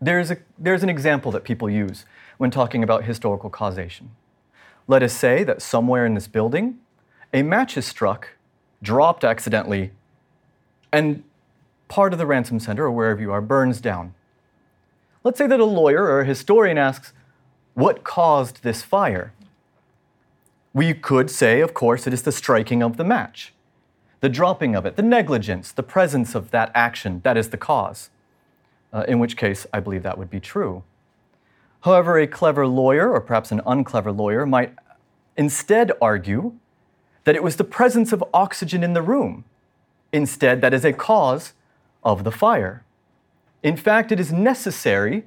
there's, 0.00 0.30
a, 0.30 0.38
there's 0.58 0.82
an 0.82 0.88
example 0.88 1.32
that 1.32 1.44
people 1.44 1.68
use 1.68 2.04
when 2.36 2.50
talking 2.50 2.82
about 2.82 3.04
historical 3.04 3.50
causation. 3.50 4.10
Let 4.86 5.02
us 5.02 5.12
say 5.12 5.44
that 5.44 5.60
somewhere 5.60 6.06
in 6.06 6.14
this 6.14 6.28
building, 6.28 6.78
a 7.32 7.42
match 7.42 7.76
is 7.76 7.84
struck, 7.84 8.36
dropped 8.82 9.24
accidentally, 9.24 9.90
and 10.92 11.24
part 11.88 12.12
of 12.12 12.18
the 12.18 12.26
ransom 12.26 12.60
center, 12.60 12.84
or 12.84 12.90
wherever 12.90 13.20
you 13.20 13.32
are, 13.32 13.40
burns 13.40 13.80
down. 13.80 14.14
Let's 15.24 15.36
say 15.36 15.46
that 15.46 15.60
a 15.60 15.64
lawyer 15.64 16.04
or 16.04 16.20
a 16.20 16.26
historian 16.26 16.78
asks, 16.78 17.12
What 17.74 18.04
caused 18.04 18.62
this 18.62 18.82
fire? 18.82 19.32
We 20.72 20.94
could 20.94 21.30
say, 21.30 21.60
of 21.60 21.74
course, 21.74 22.06
it 22.06 22.14
is 22.14 22.22
the 22.22 22.32
striking 22.32 22.82
of 22.82 22.96
the 22.96 23.04
match, 23.04 23.52
the 24.20 24.28
dropping 24.28 24.76
of 24.76 24.86
it, 24.86 24.96
the 24.96 25.02
negligence, 25.02 25.72
the 25.72 25.82
presence 25.82 26.34
of 26.34 26.50
that 26.52 26.70
action 26.74 27.20
that 27.24 27.36
is 27.36 27.50
the 27.50 27.56
cause 27.56 28.10
uh, 28.92 29.04
in 29.08 29.18
which 29.18 29.36
case 29.36 29.66
I 29.72 29.80
believe 29.80 30.02
that 30.02 30.18
would 30.18 30.30
be 30.30 30.40
true. 30.40 30.82
However, 31.82 32.18
a 32.18 32.26
clever 32.26 32.66
lawyer, 32.66 33.10
or 33.10 33.20
perhaps 33.20 33.52
an 33.52 33.60
unclever 33.66 34.10
lawyer, 34.10 34.44
might 34.46 34.74
instead 35.36 35.92
argue 36.02 36.54
that 37.24 37.36
it 37.36 37.42
was 37.42 37.56
the 37.56 37.64
presence 37.64 38.12
of 38.12 38.24
oxygen 38.34 38.82
in 38.82 38.94
the 38.94 39.02
room. 39.02 39.44
Instead, 40.12 40.60
that 40.60 40.74
is 40.74 40.84
a 40.84 40.92
cause 40.92 41.52
of 42.02 42.24
the 42.24 42.32
fire. 42.32 42.84
In 43.62 43.76
fact, 43.76 44.10
it 44.10 44.18
is 44.18 44.32
necessary 44.32 45.24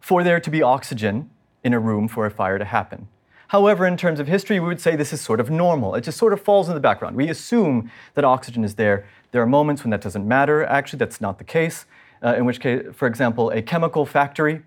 for 0.00 0.24
there 0.24 0.40
to 0.40 0.50
be 0.50 0.62
oxygen 0.62 1.30
in 1.62 1.72
a 1.72 1.78
room 1.78 2.08
for 2.08 2.26
a 2.26 2.30
fire 2.30 2.58
to 2.58 2.64
happen. 2.64 3.08
However, 3.48 3.86
in 3.86 3.96
terms 3.96 4.18
of 4.18 4.26
history, 4.26 4.58
we 4.58 4.66
would 4.66 4.80
say 4.80 4.96
this 4.96 5.12
is 5.12 5.20
sort 5.20 5.38
of 5.38 5.50
normal. 5.50 5.94
It 5.94 6.00
just 6.00 6.18
sort 6.18 6.32
of 6.32 6.40
falls 6.40 6.68
in 6.68 6.74
the 6.74 6.80
background. 6.80 7.16
We 7.16 7.28
assume 7.28 7.90
that 8.14 8.24
oxygen 8.24 8.64
is 8.64 8.74
there. 8.74 9.06
There 9.30 9.42
are 9.42 9.46
moments 9.46 9.84
when 9.84 9.90
that 9.90 10.00
doesn't 10.00 10.26
matter. 10.26 10.64
Actually, 10.64 10.98
that's 10.98 11.20
not 11.20 11.38
the 11.38 11.44
case 11.44 11.84
uh, 12.22 12.34
in 12.36 12.44
which 12.44 12.60
case, 12.60 12.86
for 12.92 13.08
example, 13.08 13.50
a 13.50 13.60
chemical 13.62 14.06
factory 14.06 14.62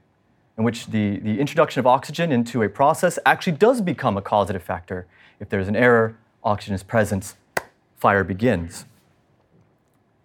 in 0.57 0.63
which 0.63 0.87
the, 0.87 1.19
the 1.19 1.39
introduction 1.39 1.79
of 1.79 1.87
oxygen 1.87 2.31
into 2.31 2.63
a 2.63 2.69
process 2.69 3.19
actually 3.25 3.53
does 3.53 3.81
become 3.81 4.17
a 4.17 4.21
causative 4.21 4.63
factor. 4.63 5.05
If 5.39 5.49
there's 5.49 5.67
an 5.67 5.75
error, 5.75 6.17
oxygen 6.43 6.75
is 6.75 6.83
present, 6.83 7.35
fire 7.97 8.23
begins. 8.23 8.85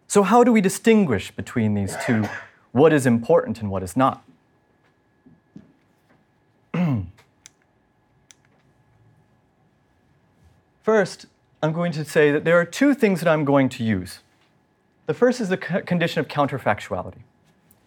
So, 0.06 0.22
how 0.22 0.44
do 0.44 0.52
we 0.52 0.60
distinguish 0.60 1.30
between 1.30 1.74
these 1.74 1.96
two? 2.04 2.28
What 2.72 2.92
is 2.92 3.06
important 3.06 3.60
and 3.60 3.70
what 3.70 3.82
is 3.82 3.96
not? 3.96 4.24
First, 10.82 11.26
I'm 11.62 11.72
going 11.72 11.92
to 11.92 12.04
say 12.04 12.30
that 12.30 12.44
there 12.44 12.58
are 12.58 12.64
two 12.64 12.94
things 12.94 13.20
that 13.20 13.28
I'm 13.28 13.44
going 13.44 13.68
to 13.70 13.84
use 13.84 14.20
the 15.10 15.14
first 15.14 15.40
is 15.40 15.48
the 15.48 15.56
condition 15.56 16.20
of 16.20 16.28
counterfactuality. 16.28 17.22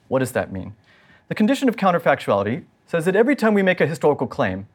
What 0.10 0.20
does 0.20 0.34
that 0.34 0.52
mean? 0.52 0.76
The 1.30 1.36
condition 1.36 1.70
of 1.70 1.78
counterfactuality 1.78 2.66
says 2.86 3.06
that 3.06 3.16
every 3.16 3.38
time 3.38 3.54
we 3.54 3.64
make 3.64 3.80
a 3.80 3.88
historical 3.88 4.28
claim, 4.28 4.68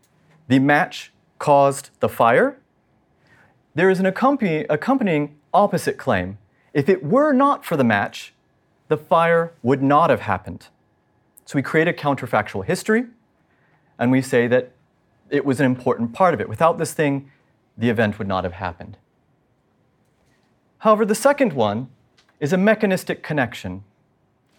the 0.46 0.58
match 0.58 1.12
caused 1.38 1.90
the 2.00 2.08
fire, 2.08 2.58
there 3.74 3.90
is 3.90 4.00
an 4.00 4.06
accompanying 4.06 5.36
opposite 5.52 5.98
claim. 5.98 6.38
If 6.72 6.88
it 6.88 7.04
were 7.04 7.34
not 7.34 7.66
for 7.66 7.76
the 7.76 7.84
match, 7.84 8.32
the 8.88 8.96
fire 8.96 9.52
would 9.62 9.82
not 9.82 10.08
have 10.08 10.20
happened. 10.20 10.68
So 11.44 11.56
we 11.56 11.62
create 11.62 11.86
a 11.86 11.92
counterfactual 11.92 12.64
history, 12.64 13.04
and 13.98 14.10
we 14.10 14.22
say 14.22 14.46
that 14.46 14.72
it 15.28 15.44
was 15.44 15.60
an 15.60 15.66
important 15.66 16.14
part 16.14 16.32
of 16.32 16.40
it. 16.40 16.48
Without 16.48 16.78
this 16.78 16.94
thing, 16.94 17.30
the 17.76 17.90
event 17.90 18.18
would 18.18 18.26
not 18.26 18.44
have 18.44 18.54
happened. 18.54 18.96
However, 20.78 21.04
the 21.04 21.14
second 21.14 21.52
one 21.52 21.90
is 22.40 22.52
a 22.52 22.56
mechanistic 22.56 23.22
connection. 23.22 23.82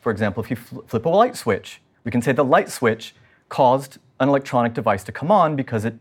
For 0.01 0.11
example, 0.11 0.43
if 0.43 0.49
you 0.49 0.55
fl- 0.55 0.81
flip 0.87 1.05
a 1.05 1.09
light 1.09 1.35
switch, 1.35 1.81
we 2.03 2.11
can 2.11 2.21
say 2.21 2.31
the 2.31 2.43
light 2.43 2.69
switch 2.69 3.15
caused 3.49 3.97
an 4.19 4.29
electronic 4.29 4.73
device 4.73 5.03
to 5.03 5.11
come 5.11 5.31
on 5.31 5.55
because 5.55 5.85
it 5.85 5.95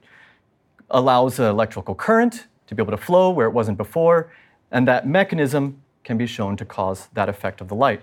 allows 0.90 1.38
an 1.38 1.46
electrical 1.46 1.94
current 1.94 2.46
to 2.66 2.74
be 2.74 2.82
able 2.82 2.90
to 2.90 3.02
flow 3.02 3.30
where 3.30 3.46
it 3.46 3.52
wasn't 3.52 3.76
before, 3.76 4.32
and 4.70 4.86
that 4.86 5.06
mechanism 5.06 5.80
can 6.04 6.16
be 6.16 6.26
shown 6.26 6.56
to 6.56 6.64
cause 6.64 7.08
that 7.14 7.28
effect 7.28 7.60
of 7.60 7.68
the 7.68 7.74
light. 7.74 8.02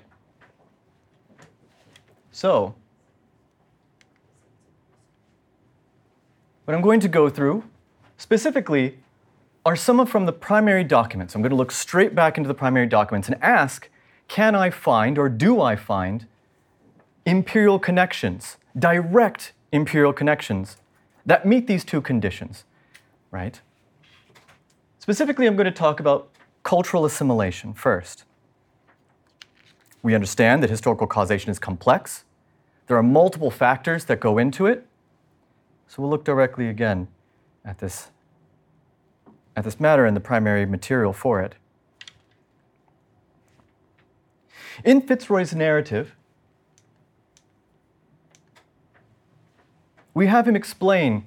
So, 2.31 2.75
what 6.65 6.73
I'm 6.73 6.81
going 6.81 6.99
to 6.99 7.07
go 7.07 7.29
through 7.29 7.63
specifically 8.17 8.97
are 9.65 9.75
some 9.75 9.99
of 9.99 10.09
from 10.09 10.25
the 10.27 10.31
primary 10.31 10.83
documents. 10.83 11.33
I'm 11.33 11.41
going 11.41 11.49
to 11.49 11.55
look 11.55 11.71
straight 11.71 12.13
back 12.13 12.37
into 12.37 12.47
the 12.47 12.53
primary 12.53 12.85
documents 12.85 13.27
and 13.27 13.41
ask, 13.41 13.89
can 14.27 14.55
I 14.55 14.69
find 14.69 15.17
or 15.17 15.27
do 15.27 15.59
I 15.59 15.75
find 15.75 16.27
imperial 17.25 17.79
connections, 17.79 18.57
direct 18.77 19.53
imperial 19.71 20.13
connections 20.13 20.77
that 21.25 21.45
meet 21.45 21.65
these 21.65 21.83
two 21.83 21.99
conditions, 21.99 22.63
right? 23.31 23.59
Specifically, 24.99 25.47
I'm 25.47 25.55
going 25.55 25.65
to 25.65 25.71
talk 25.71 25.99
about 25.99 26.29
cultural 26.63 27.05
assimilation 27.05 27.73
first. 27.73 28.23
We 30.03 30.13
understand 30.13 30.61
that 30.61 30.69
historical 30.69 31.07
causation 31.07 31.49
is 31.49 31.57
complex. 31.57 32.23
There 32.85 32.97
are 32.97 33.03
multiple 33.03 33.49
factors 33.49 34.05
that 34.05 34.19
go 34.19 34.37
into 34.37 34.67
it. 34.67 34.85
So 35.87 36.01
we'll 36.01 36.11
look 36.11 36.23
directly 36.23 36.67
again 36.67 37.07
at 37.63 37.79
this, 37.79 38.09
at 39.55 39.63
this 39.63 39.79
matter 39.79 40.05
and 40.05 40.15
the 40.15 40.21
primary 40.21 40.65
material 40.65 41.13
for 41.13 41.41
it. 41.41 41.55
In 44.83 45.01
Fitzroy's 45.01 45.55
narrative, 45.55 46.15
we 50.13 50.27
have 50.27 50.47
him 50.47 50.55
explain 50.55 51.25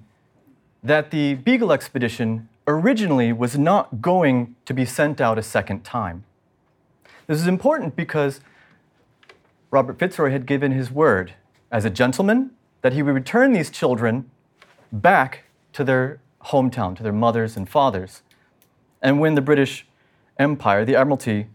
that 0.83 1.11
the 1.11 1.35
Beagle 1.35 1.73
expedition 1.73 2.49
originally 2.67 3.33
was 3.33 3.59
not 3.59 4.03
going 4.03 4.55
to 4.67 4.75
be 4.75 4.85
sent 4.85 5.21
out 5.21 5.39
a 5.39 5.43
second 5.43 5.85
time. 5.85 6.25
This 7.27 7.41
is 7.41 7.47
important 7.47 7.97
because 7.97 8.41
Robert 9.71 9.99
Fitzroy 9.99 10.31
had 10.31 10.47
given 10.47 10.73
his 10.73 10.91
word 10.91 11.35
as 11.71 11.85
a 11.85 11.91
gentleman 11.91 12.51
that 12.83 12.93
he 12.93 13.03
would 13.03 13.15
return 13.15 13.53
these 13.53 13.71
children 13.71 14.31
back 14.93 15.45
to 15.73 15.85
their 15.85 16.21
hometown, 16.49 16.97
to 16.97 17.03
their 17.03 17.13
mothers 17.13 17.57
and 17.57 17.69
fathers. 17.69 18.23
And 19.03 19.21
when 19.21 19.35
the 19.35 19.41
British 19.41 19.87
Empire, 20.39 20.85
the 20.85 20.97
Admiralty, 20.97 21.47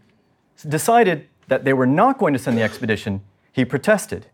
decided 0.68 1.28
that 1.48 1.64
they 1.64 1.72
were 1.72 1.86
not 1.86 2.18
going 2.18 2.32
to 2.32 2.38
send 2.38 2.56
the 2.56 2.62
expedition, 2.62 3.20
he 3.52 3.64
protested. 3.64 4.26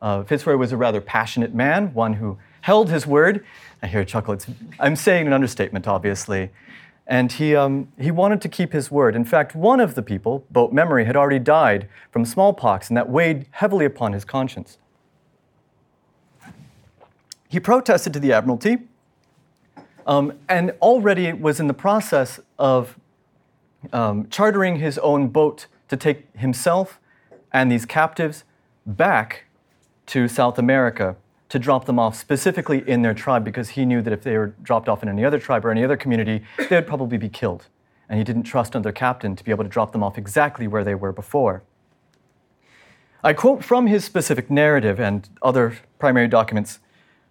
Uh, 0.00 0.22
Fitzroy 0.22 0.56
was 0.56 0.72
a 0.72 0.76
rather 0.76 1.00
passionate 1.00 1.54
man, 1.54 1.92
one 1.94 2.14
who 2.14 2.38
held 2.60 2.90
his 2.90 3.06
word. 3.06 3.44
I 3.82 3.86
hear 3.86 4.00
a 4.00 4.04
chuckle. 4.04 4.34
It's, 4.34 4.46
I'm 4.78 4.96
saying 4.96 5.26
an 5.26 5.32
understatement, 5.32 5.86
obviously. 5.86 6.50
And 7.06 7.30
he, 7.32 7.54
um, 7.54 7.88
he 7.98 8.10
wanted 8.10 8.40
to 8.42 8.48
keep 8.48 8.72
his 8.72 8.90
word. 8.90 9.14
In 9.14 9.24
fact, 9.24 9.54
one 9.54 9.80
of 9.80 9.94
the 9.94 10.02
people, 10.02 10.46
Boat 10.50 10.72
Memory, 10.72 11.04
had 11.04 11.16
already 11.16 11.38
died 11.38 11.88
from 12.10 12.24
smallpox, 12.24 12.88
and 12.88 12.96
that 12.96 13.10
weighed 13.10 13.46
heavily 13.50 13.84
upon 13.84 14.12
his 14.12 14.24
conscience. 14.24 14.78
He 17.48 17.60
protested 17.60 18.12
to 18.14 18.20
the 18.20 18.32
Admiralty 18.32 18.78
um, 20.06 20.32
and 20.48 20.72
already 20.82 21.32
was 21.32 21.60
in 21.60 21.66
the 21.66 21.74
process 21.74 22.40
of 22.58 22.98
um, 23.92 24.28
chartering 24.28 24.76
his 24.76 24.98
own 24.98 25.28
boat 25.28 25.66
to 25.88 25.96
take 25.96 26.34
himself 26.36 27.00
and 27.52 27.70
these 27.70 27.86
captives 27.86 28.44
back 28.84 29.44
to 30.06 30.28
South 30.28 30.58
America 30.58 31.16
to 31.48 31.58
drop 31.58 31.84
them 31.84 31.98
off 31.98 32.16
specifically 32.16 32.82
in 32.88 33.02
their 33.02 33.14
tribe 33.14 33.44
because 33.44 33.70
he 33.70 33.84
knew 33.84 34.02
that 34.02 34.12
if 34.12 34.22
they 34.22 34.36
were 34.36 34.48
dropped 34.62 34.88
off 34.88 35.02
in 35.02 35.08
any 35.08 35.24
other 35.24 35.38
tribe 35.38 35.64
or 35.64 35.70
any 35.70 35.84
other 35.84 35.96
community, 35.96 36.42
they 36.68 36.76
would 36.76 36.86
probably 36.86 37.16
be 37.16 37.28
killed. 37.28 37.68
And 38.08 38.18
he 38.18 38.24
didn't 38.24 38.42
trust 38.42 38.74
another 38.74 38.92
captain 38.92 39.36
to 39.36 39.44
be 39.44 39.50
able 39.50 39.64
to 39.64 39.70
drop 39.70 39.92
them 39.92 40.02
off 40.02 40.18
exactly 40.18 40.66
where 40.66 40.84
they 40.84 40.94
were 40.94 41.12
before. 41.12 41.62
I 43.22 43.32
quote 43.32 43.64
from 43.64 43.86
his 43.86 44.04
specific 44.04 44.50
narrative, 44.50 45.00
and 45.00 45.28
other 45.40 45.78
primary 45.98 46.28
documents 46.28 46.80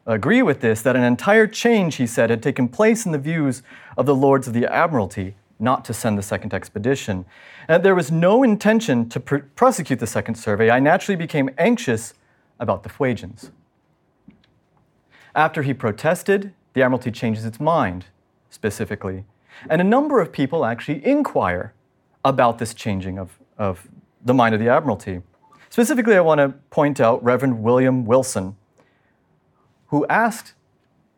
agree 0.05 0.41
with 0.41 0.61
this, 0.61 0.81
that 0.81 0.95
an 0.95 1.03
entire 1.03 1.47
change, 1.47 1.95
he 1.95 2.07
said, 2.07 2.29
had 2.29 2.43
taken 2.43 2.67
place 2.67 3.05
in 3.05 3.11
the 3.11 3.17
views 3.17 3.63
of 3.97 4.05
the 4.05 4.15
lords 4.15 4.47
of 4.47 4.53
the 4.53 4.71
Admiralty 4.71 5.35
not 5.59 5.85
to 5.85 5.93
send 5.93 6.17
the 6.17 6.23
second 6.23 6.53
expedition. 6.53 7.25
And 7.67 7.83
there 7.83 7.95
was 7.95 8.11
no 8.11 8.43
intention 8.43 9.07
to 9.09 9.19
pr- 9.19 9.37
prosecute 9.55 9.99
the 9.99 10.07
second 10.07 10.35
survey. 10.35 10.69
I 10.69 10.79
naturally 10.79 11.15
became 11.15 11.49
anxious 11.57 12.13
about 12.59 12.83
the 12.83 12.89
Fuegians. 12.89 13.51
After 15.35 15.63
he 15.63 15.73
protested, 15.73 16.53
the 16.73 16.83
Admiralty 16.83 17.11
changes 17.11 17.45
its 17.45 17.59
mind, 17.59 18.05
specifically. 18.49 19.23
And 19.69 19.79
a 19.79 19.83
number 19.83 20.19
of 20.19 20.31
people 20.31 20.65
actually 20.65 21.05
inquire 21.05 21.73
about 22.25 22.59
this 22.59 22.73
changing 22.73 23.17
of, 23.17 23.39
of 23.57 23.87
the 24.23 24.33
mind 24.33 24.53
of 24.53 24.59
the 24.59 24.69
Admiralty. 24.69 25.21
Specifically, 25.69 26.15
I 26.15 26.21
want 26.21 26.39
to 26.39 26.49
point 26.69 26.99
out 26.99 27.23
Reverend 27.23 27.63
William 27.63 28.05
Wilson, 28.05 28.55
who 29.93 30.07
asked 30.07 30.55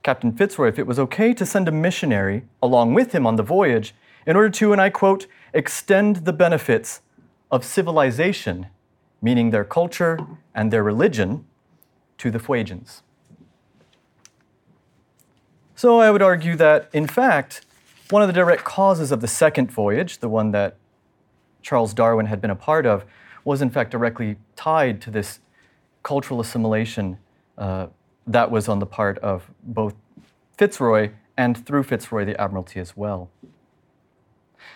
Captain 0.03 0.33
Fitzroy 0.33 0.67
if 0.67 0.77
it 0.77 0.85
was 0.85 0.99
okay 0.99 1.33
to 1.33 1.45
send 1.45 1.69
a 1.69 1.71
missionary 1.71 2.43
along 2.61 2.93
with 2.93 3.13
him 3.13 3.25
on 3.25 3.37
the 3.37 3.41
voyage 3.41 3.95
in 4.27 4.35
order 4.35 4.49
to, 4.49 4.73
and 4.73 4.81
I 4.81 4.89
quote, 4.89 5.27
extend 5.53 6.25
the 6.25 6.33
benefits 6.33 6.99
of 7.49 7.63
civilization, 7.63 8.67
meaning 9.21 9.51
their 9.51 9.63
culture 9.63 10.19
and 10.53 10.73
their 10.73 10.83
religion, 10.83 11.45
to 12.17 12.29
the 12.29 12.37
Fuegians. 12.37 13.01
So 15.73 16.01
I 16.01 16.11
would 16.11 16.21
argue 16.21 16.57
that, 16.57 16.89
in 16.91 17.07
fact, 17.07 17.65
one 18.09 18.21
of 18.21 18.27
the 18.27 18.33
direct 18.33 18.65
causes 18.65 19.09
of 19.09 19.21
the 19.21 19.27
second 19.29 19.71
voyage, 19.71 20.17
the 20.17 20.27
one 20.27 20.51
that 20.51 20.75
Charles 21.61 21.93
Darwin 21.93 22.25
had 22.25 22.41
been 22.41 22.51
a 22.51 22.57
part 22.57 22.85
of, 22.85 23.05
was 23.45 23.61
in 23.61 23.69
fact 23.69 23.91
directly 23.91 24.35
tied 24.57 24.99
to 25.03 25.11
this 25.11 25.39
cultural 26.03 26.41
assimilation 26.41 27.17
uh, 27.57 27.87
that 28.27 28.51
was 28.51 28.67
on 28.67 28.79
the 28.79 28.85
part 28.85 29.17
of 29.19 29.49
both 29.63 29.95
Fitzroy 30.57 31.11
and 31.37 31.65
through 31.65 31.83
Fitzroy 31.83 32.25
the 32.25 32.39
Admiralty 32.39 32.79
as 32.79 32.95
well. 32.95 33.29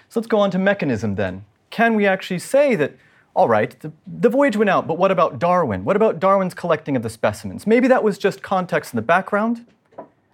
So 0.09 0.19
let's 0.19 0.27
go 0.27 0.39
on 0.39 0.51
to 0.51 0.57
mechanism 0.57 1.15
then. 1.15 1.45
Can 1.69 1.95
we 1.95 2.05
actually 2.05 2.39
say 2.39 2.75
that, 2.75 2.95
all 3.35 3.47
right, 3.47 3.79
the, 3.79 3.91
the 4.05 4.29
voyage 4.29 4.57
went 4.57 4.69
out, 4.69 4.88
but 4.88 4.97
what 4.97 5.12
about 5.12 5.39
Darwin? 5.39 5.85
What 5.85 5.95
about 5.95 6.19
Darwin's 6.19 6.53
collecting 6.53 6.95
of 6.95 7.03
the 7.03 7.09
specimens? 7.09 7.65
Maybe 7.65 7.88
that 7.88 8.03
was 8.03 8.17
just 8.17 8.41
context 8.41 8.93
in 8.93 8.97
the 8.97 9.03
background, 9.03 9.65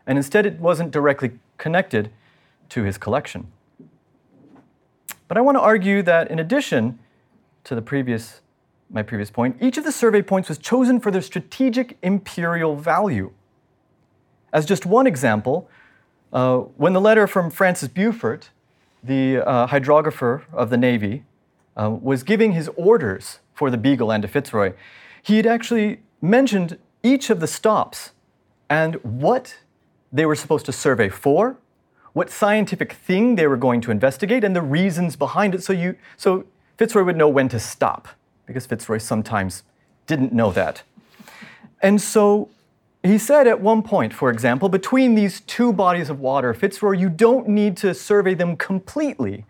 and 0.08 0.18
instead 0.18 0.46
it 0.46 0.60
wasn't 0.60 0.92
directly 0.92 1.32
connected 1.58 2.12
to 2.70 2.84
his 2.84 2.98
collection. 2.98 3.52
But 5.28 5.38
I 5.38 5.42
want 5.42 5.56
to 5.56 5.62
argue 5.62 6.02
that 6.04 6.30
in 6.30 6.40
addition 6.40 7.00
to 7.66 7.76
the 7.76 7.82
previous, 7.82 8.42
my 8.96 9.04
previous 9.04 9.30
point, 9.30 9.58
each 9.62 9.78
of 9.78 9.84
the 9.84 9.92
survey 9.92 10.22
points 10.24 10.50
was 10.50 10.58
chosen 10.58 11.00
for 11.00 11.12
their 11.12 11.22
strategic 11.22 11.98
imperial 12.02 12.76
value. 12.76 13.32
As 14.52 14.66
just 14.66 14.86
one 14.86 15.06
example, 15.06 15.70
uh, 16.34 16.60
when 16.78 16.94
the 16.94 17.02
letter 17.02 17.28
from 17.28 17.52
Francis 17.52 17.90
Beaufort 17.90 18.50
the 19.06 19.38
uh, 19.38 19.68
hydrographer 19.68 20.44
of 20.52 20.70
the 20.70 20.78
Navy, 20.78 21.24
uh, 21.78 21.90
was 21.90 22.24
giving 22.24 22.54
his 22.54 22.70
orders 22.76 23.40
for 23.54 23.70
the 23.70 23.78
Beagle 23.78 24.12
and 24.12 24.22
to 24.24 24.28
Fitzroy, 24.28 24.74
he 25.22 25.38
had 25.38 25.46
actually 25.46 26.02
mentioned 26.22 26.78
each 27.04 27.30
of 27.30 27.40
the 27.40 27.48
stops 27.48 28.12
and 28.70 28.96
what 29.04 29.58
they 30.12 30.26
were 30.26 30.36
supposed 30.36 30.66
to 30.66 30.72
survey 30.72 31.10
for, 31.10 31.58
what 32.14 32.30
scientific 32.30 32.94
thing 32.94 33.36
they 33.36 33.48
were 33.48 33.58
going 33.58 33.82
to 33.82 33.92
investigate, 33.92 34.44
and 34.44 34.56
the 34.56 34.62
reasons 34.62 35.16
behind 35.16 35.54
it. 35.54 35.64
So, 35.64 35.74
you, 35.74 35.96
so 36.18 36.46
Fitzroy 36.78 37.04
would 37.04 37.18
know 37.18 37.28
when 37.28 37.50
to 37.50 37.60
stop, 37.60 38.08
because 38.46 38.66
Fitzroy 38.66 38.98
sometimes 38.98 39.64
didn't 40.08 40.34
know 40.34 40.52
that. 40.52 40.84
And 41.82 42.02
so 42.02 42.50
he 43.04 43.18
said 43.18 43.48
at 43.48 43.62
one 43.62 43.84
point, 43.84 44.14
for 44.14 44.30
example, 44.30 44.70
between 44.70 45.16
these 45.16 45.42
two 45.42 45.72
bodies 45.72 46.10
of 46.10 46.20
water, 46.20 46.54
Fitzroy, 46.54 46.94
you 46.94 47.10
don't 47.10 47.48
need 47.48 47.78
to 47.78 47.94
survey 47.94 48.34
them 48.34 48.58
completely. 48.58 49.46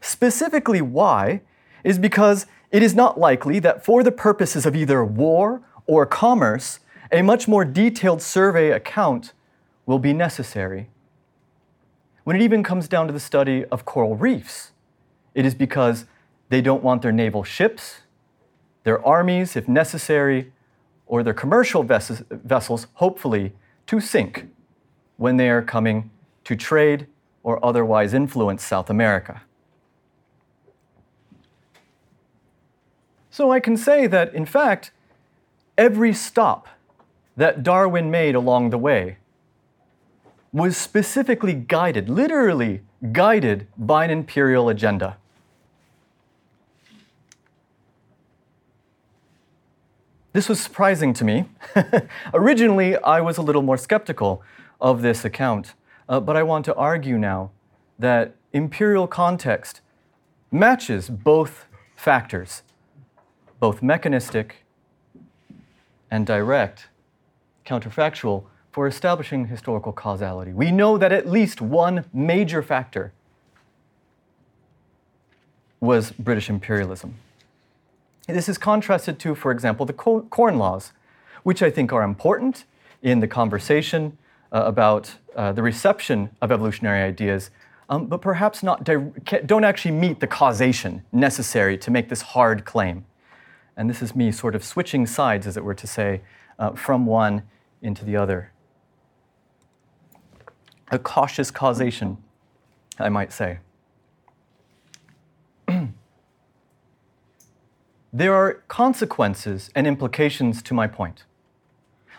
Specifically, 0.00 0.82
why? 0.82 1.40
Is 1.84 1.98
because 1.98 2.46
it 2.70 2.82
is 2.82 2.94
not 2.94 3.18
likely 3.18 3.58
that 3.60 3.84
for 3.84 4.02
the 4.02 4.12
purposes 4.12 4.66
of 4.66 4.76
either 4.76 5.04
war 5.04 5.62
or 5.86 6.04
commerce, 6.04 6.80
a 7.10 7.22
much 7.22 7.48
more 7.48 7.64
detailed 7.64 8.20
survey 8.20 8.70
account 8.70 9.32
will 9.86 9.98
be 9.98 10.12
necessary. 10.12 10.90
When 12.24 12.36
it 12.36 12.42
even 12.42 12.62
comes 12.62 12.88
down 12.88 13.06
to 13.06 13.12
the 13.12 13.20
study 13.20 13.64
of 13.66 13.86
coral 13.86 14.14
reefs, 14.14 14.72
it 15.34 15.46
is 15.46 15.54
because 15.54 16.04
they 16.50 16.60
don't 16.60 16.82
want 16.82 17.00
their 17.00 17.12
naval 17.12 17.42
ships, 17.42 18.00
their 18.88 19.06
armies, 19.06 19.54
if 19.54 19.68
necessary, 19.68 20.50
or 21.06 21.22
their 21.22 21.34
commercial 21.34 21.82
ves- 21.82 22.22
vessels, 22.30 22.86
hopefully, 22.94 23.52
to 23.86 24.00
sink 24.00 24.48
when 25.18 25.36
they 25.36 25.50
are 25.50 25.60
coming 25.60 26.10
to 26.44 26.56
trade 26.56 27.06
or 27.42 27.62
otherwise 27.62 28.14
influence 28.14 28.64
South 28.64 28.88
America. 28.88 29.42
So 33.30 33.50
I 33.50 33.60
can 33.60 33.76
say 33.76 34.06
that, 34.06 34.32
in 34.32 34.46
fact, 34.46 34.90
every 35.76 36.14
stop 36.14 36.66
that 37.36 37.62
Darwin 37.62 38.10
made 38.10 38.34
along 38.34 38.70
the 38.70 38.78
way 38.78 39.18
was 40.50 40.78
specifically 40.78 41.52
guided, 41.52 42.08
literally 42.08 42.80
guided 43.12 43.66
by 43.76 44.06
an 44.06 44.10
imperial 44.10 44.70
agenda. 44.70 45.18
This 50.32 50.48
was 50.48 50.60
surprising 50.60 51.14
to 51.14 51.24
me. 51.24 51.46
Originally, 52.34 52.96
I 52.96 53.20
was 53.20 53.38
a 53.38 53.42
little 53.42 53.62
more 53.62 53.78
skeptical 53.78 54.42
of 54.80 55.00
this 55.00 55.24
account, 55.24 55.74
uh, 56.08 56.20
but 56.20 56.36
I 56.36 56.42
want 56.42 56.64
to 56.66 56.74
argue 56.74 57.18
now 57.18 57.50
that 57.98 58.34
imperial 58.52 59.06
context 59.06 59.80
matches 60.50 61.08
both 61.08 61.66
factors, 61.96 62.62
both 63.58 63.82
mechanistic 63.82 64.66
and 66.10 66.26
direct, 66.26 66.88
counterfactual, 67.66 68.44
for 68.70 68.86
establishing 68.86 69.46
historical 69.46 69.92
causality. 69.92 70.52
We 70.52 70.70
know 70.70 70.98
that 70.98 71.10
at 71.10 71.26
least 71.26 71.60
one 71.60 72.04
major 72.12 72.62
factor 72.62 73.12
was 75.80 76.12
British 76.12 76.50
imperialism. 76.50 77.16
This 78.28 78.46
is 78.46 78.58
contrasted 78.58 79.18
to, 79.20 79.34
for 79.34 79.50
example, 79.50 79.86
the 79.86 79.94
Corn 79.94 80.58
Laws, 80.58 80.92
which 81.44 81.62
I 81.62 81.70
think 81.70 81.94
are 81.94 82.02
important 82.02 82.66
in 83.00 83.20
the 83.20 83.26
conversation 83.26 84.18
uh, 84.52 84.64
about 84.66 85.14
uh, 85.34 85.52
the 85.52 85.62
reception 85.62 86.28
of 86.42 86.52
evolutionary 86.52 87.02
ideas, 87.02 87.50
um, 87.88 88.06
but 88.06 88.20
perhaps 88.20 88.62
not 88.62 88.84
di- 88.84 89.40
don't 89.46 89.64
actually 89.64 89.92
meet 89.92 90.20
the 90.20 90.26
causation 90.26 91.04
necessary 91.10 91.78
to 91.78 91.90
make 91.90 92.10
this 92.10 92.20
hard 92.20 92.66
claim. 92.66 93.06
And 93.78 93.88
this 93.88 94.02
is 94.02 94.14
me 94.14 94.30
sort 94.30 94.54
of 94.54 94.62
switching 94.62 95.06
sides, 95.06 95.46
as 95.46 95.56
it 95.56 95.64
were 95.64 95.74
to 95.74 95.86
say, 95.86 96.20
uh, 96.58 96.72
from 96.72 97.06
one 97.06 97.44
into 97.80 98.04
the 98.04 98.16
other. 98.16 98.52
A 100.90 100.98
cautious 100.98 101.50
causation, 101.50 102.18
I 102.98 103.08
might 103.08 103.32
say. 103.32 103.60
There 108.12 108.34
are 108.34 108.54
consequences 108.68 109.70
and 109.74 109.86
implications 109.86 110.62
to 110.62 110.74
my 110.74 110.86
point. 110.86 111.24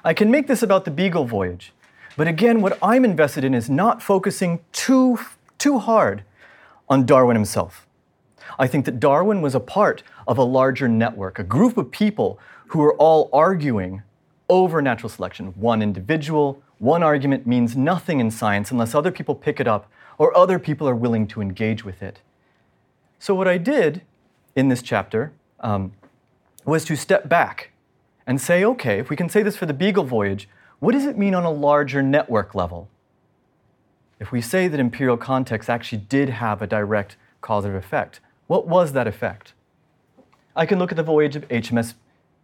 I 0.04 0.14
can 0.14 0.30
make 0.32 0.48
this 0.48 0.62
about 0.62 0.86
the 0.86 0.92
Beagle 0.92 1.26
voyage, 1.26 1.74
but 2.16 2.28
again, 2.28 2.62
what 2.62 2.78
I'm 2.82 3.04
invested 3.04 3.44
in 3.44 3.54
is 3.54 3.70
not 3.70 4.02
focusing 4.02 4.60
too, 4.72 5.20
too 5.58 5.80
hard 5.80 6.24
on 6.88 7.06
Darwin 7.06 7.36
himself. 7.36 7.88
I 8.58 8.68
think 8.68 8.86
that 8.86 9.00
Darwin 9.00 9.42
was 9.42 9.56
a 9.56 9.60
part 9.60 10.04
of 10.28 10.38
a 10.38 10.44
larger 10.44 10.88
network, 10.88 11.40
a 11.40 11.44
group 11.44 11.78
of 11.78 11.92
people 11.92 12.40
who 12.68 12.80
were 12.80 12.96
all 12.96 13.30
arguing 13.34 14.04
over 14.50 14.82
natural 14.82 15.10
selection. 15.10 15.48
One 15.48 15.82
individual, 15.82 16.62
one 16.80 17.04
argument 17.04 17.46
means 17.46 17.76
nothing 17.76 18.20
in 18.20 18.32
science 18.32 18.72
unless 18.72 18.96
other 18.96 19.12
people 19.12 19.36
pick 19.36 19.60
it 19.60 19.68
up 19.68 19.92
or 20.18 20.36
other 20.36 20.60
people 20.60 20.88
are 20.88 20.96
willing 20.96 21.28
to 21.28 21.42
engage 21.42 21.84
with 21.86 22.02
it. 22.02 22.22
So, 23.20 23.36
what 23.36 23.48
I 23.48 23.58
did 23.58 24.02
in 24.56 24.70
this 24.70 24.82
chapter 24.82 25.34
um, 25.62 25.94
was 26.66 26.86
to 26.86 26.96
step 26.96 27.28
back 27.28 27.72
and 28.26 28.40
say, 28.40 28.64
okay, 28.64 29.00
if 29.00 29.10
we 29.10 29.16
can 29.16 29.30
say 29.30 29.42
this 29.42 29.58
for 29.58 29.66
the 29.66 29.74
Beagle 29.74 30.04
voyage, 30.04 30.48
what 30.80 30.94
does 30.94 31.06
it 31.06 31.18
mean 31.18 31.34
on 31.34 31.44
a 31.44 31.52
larger 31.52 32.02
network 32.02 32.56
level? 32.56 32.90
If 34.20 34.32
we 34.32 34.42
say 34.42 34.68
that 34.68 34.80
imperial 34.80 35.18
context 35.18 35.70
actually 35.70 36.00
did 36.00 36.30
have 36.30 36.62
a 36.62 36.68
direct 36.68 37.16
causative 37.42 37.76
effect, 37.76 38.20
what 38.48 38.68
was 38.68 38.94
that 38.94 39.08
effect? 39.08 39.54
I 40.56 40.66
can 40.66 40.80
look 40.80 40.92
at 40.92 40.98
the 40.98 41.04
voyage 41.04 41.36
of 41.36 41.48
HMS 41.48 41.94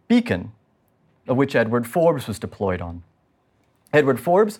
Beacon, 0.08 0.52
of 1.26 1.36
which 1.36 1.54
Edward 1.54 1.86
Forbes 1.86 2.26
was 2.26 2.38
deployed 2.38 2.80
on. 2.80 3.02
Edward 3.92 4.20
Forbes 4.20 4.58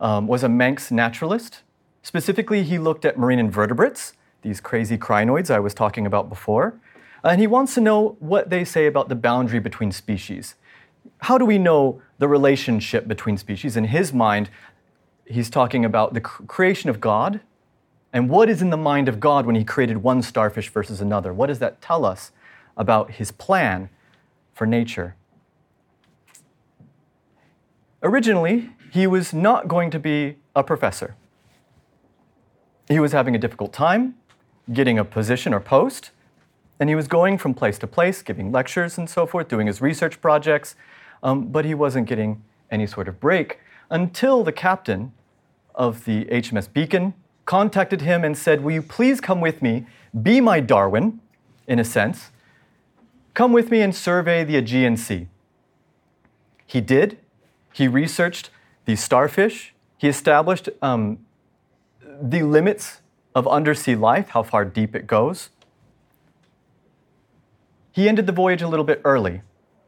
um, 0.00 0.26
was 0.26 0.42
a 0.42 0.48
Manx 0.48 0.90
naturalist. 0.90 1.62
Specifically, 2.02 2.62
he 2.62 2.78
looked 2.78 3.04
at 3.04 3.18
marine 3.18 3.38
invertebrates, 3.38 4.12
these 4.42 4.60
crazy 4.60 4.96
crinoids 4.96 5.50
I 5.50 5.58
was 5.58 5.74
talking 5.74 6.06
about 6.06 6.28
before, 6.28 6.78
Uh, 7.24 7.28
and 7.28 7.40
he 7.40 7.46
wants 7.46 7.74
to 7.74 7.80
know 7.80 8.16
what 8.20 8.50
they 8.50 8.64
say 8.64 8.86
about 8.86 9.08
the 9.08 9.14
boundary 9.14 9.58
between 9.60 9.92
species. 9.92 10.54
How 11.22 11.38
do 11.38 11.44
we 11.44 11.58
know 11.58 12.00
the 12.18 12.28
relationship 12.28 13.08
between 13.08 13.36
species? 13.36 13.76
In 13.76 13.84
his 13.84 14.12
mind, 14.12 14.50
he's 15.26 15.50
talking 15.50 15.84
about 15.84 16.14
the 16.14 16.20
creation 16.20 16.90
of 16.90 17.00
God 17.00 17.40
and 18.12 18.30
what 18.30 18.48
is 18.48 18.62
in 18.62 18.70
the 18.70 18.76
mind 18.76 19.08
of 19.08 19.20
God 19.20 19.46
when 19.46 19.54
he 19.54 19.64
created 19.64 19.98
one 19.98 20.22
starfish 20.22 20.68
versus 20.70 21.00
another. 21.00 21.32
What 21.32 21.46
does 21.46 21.58
that 21.58 21.80
tell 21.80 22.04
us 22.04 22.32
about 22.76 23.12
his 23.12 23.30
plan 23.30 23.90
for 24.54 24.66
nature? 24.66 25.16
Originally, 28.02 28.70
he 28.92 29.06
was 29.06 29.34
not 29.34 29.68
going 29.68 29.90
to 29.90 29.98
be 29.98 30.36
a 30.54 30.62
professor. 30.62 31.16
He 32.88 33.00
was 33.00 33.12
having 33.12 33.34
a 33.34 33.38
difficult 33.38 33.72
time 33.72 34.14
getting 34.72 34.98
a 34.98 35.04
position 35.04 35.52
or 35.52 35.60
post. 35.60 36.10
And 36.80 36.88
he 36.88 36.94
was 36.94 37.08
going 37.08 37.38
from 37.38 37.54
place 37.54 37.78
to 37.78 37.86
place, 37.86 38.22
giving 38.22 38.52
lectures 38.52 38.98
and 38.98 39.10
so 39.10 39.26
forth, 39.26 39.48
doing 39.48 39.66
his 39.66 39.80
research 39.80 40.20
projects, 40.20 40.76
um, 41.22 41.48
but 41.48 41.64
he 41.64 41.74
wasn't 41.74 42.06
getting 42.06 42.42
any 42.70 42.86
sort 42.86 43.08
of 43.08 43.18
break 43.18 43.58
until 43.90 44.44
the 44.44 44.52
captain 44.52 45.12
of 45.74 46.04
the 46.04 46.24
HMS 46.26 46.72
Beacon 46.72 47.14
contacted 47.46 48.02
him 48.02 48.24
and 48.24 48.36
said, 48.36 48.62
Will 48.62 48.72
you 48.72 48.82
please 48.82 49.20
come 49.20 49.40
with 49.40 49.62
me, 49.62 49.86
be 50.22 50.40
my 50.40 50.60
Darwin, 50.60 51.20
in 51.66 51.78
a 51.78 51.84
sense? 51.84 52.30
Come 53.34 53.52
with 53.52 53.70
me 53.70 53.80
and 53.80 53.94
survey 53.94 54.44
the 54.44 54.56
Aegean 54.56 54.96
Sea. 54.96 55.28
He 56.66 56.80
did. 56.80 57.18
He 57.72 57.88
researched 57.88 58.50
the 58.84 58.96
starfish. 58.96 59.74
He 59.96 60.08
established 60.08 60.68
um, 60.82 61.18
the 62.20 62.42
limits 62.42 63.00
of 63.34 63.46
undersea 63.46 63.94
life, 63.94 64.30
how 64.30 64.42
far 64.42 64.64
deep 64.64 64.94
it 64.94 65.06
goes 65.06 65.50
he 67.98 68.08
ended 68.08 68.28
the 68.28 68.32
voyage 68.32 68.62
a 68.62 68.68
little 68.68 68.84
bit 68.84 69.00
early 69.04 69.42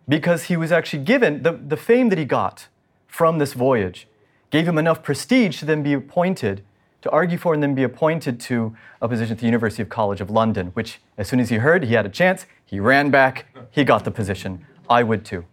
because 0.09 0.44
he 0.44 0.57
was 0.57 0.73
actually 0.73 1.05
given 1.05 1.44
the, 1.44 1.53
the 1.53 1.77
fame 1.77 2.09
that 2.09 2.18
he 2.18 2.25
got 2.25 2.66
from 3.07 3.38
this 3.38 3.53
voyage 3.53 4.09
gave 4.51 4.66
him 4.66 4.79
enough 4.79 5.01
prestige 5.05 5.61
to 5.61 5.64
then 5.64 5.81
be 5.81 5.92
appointed 5.92 6.64
to 7.03 7.11
argue 7.11 7.38
for 7.38 7.55
and 7.55 7.62
then 7.62 7.73
be 7.73 7.85
appointed 7.85 8.40
to 8.40 8.77
a 9.01 9.09
position 9.09 9.35
at 9.35 9.38
the 9.38 9.46
University 9.46 9.81
of 9.81 9.88
College 9.88 10.20
of 10.20 10.29
London, 10.29 10.70
which, 10.75 11.01
as 11.16 11.29
soon 11.29 11.38
as 11.38 11.51
he 11.51 11.59
heard 11.59 11.85
he 11.85 11.94
had 11.94 12.05
a 12.05 12.09
chance, 12.09 12.46
he 12.66 12.81
ran 12.81 13.12
back, 13.12 13.46
he 13.70 13.85
got 13.85 14.05
the 14.05 14.11
position. 14.11 14.66
I 14.88 15.05
would 15.05 15.25
too. 15.25 15.44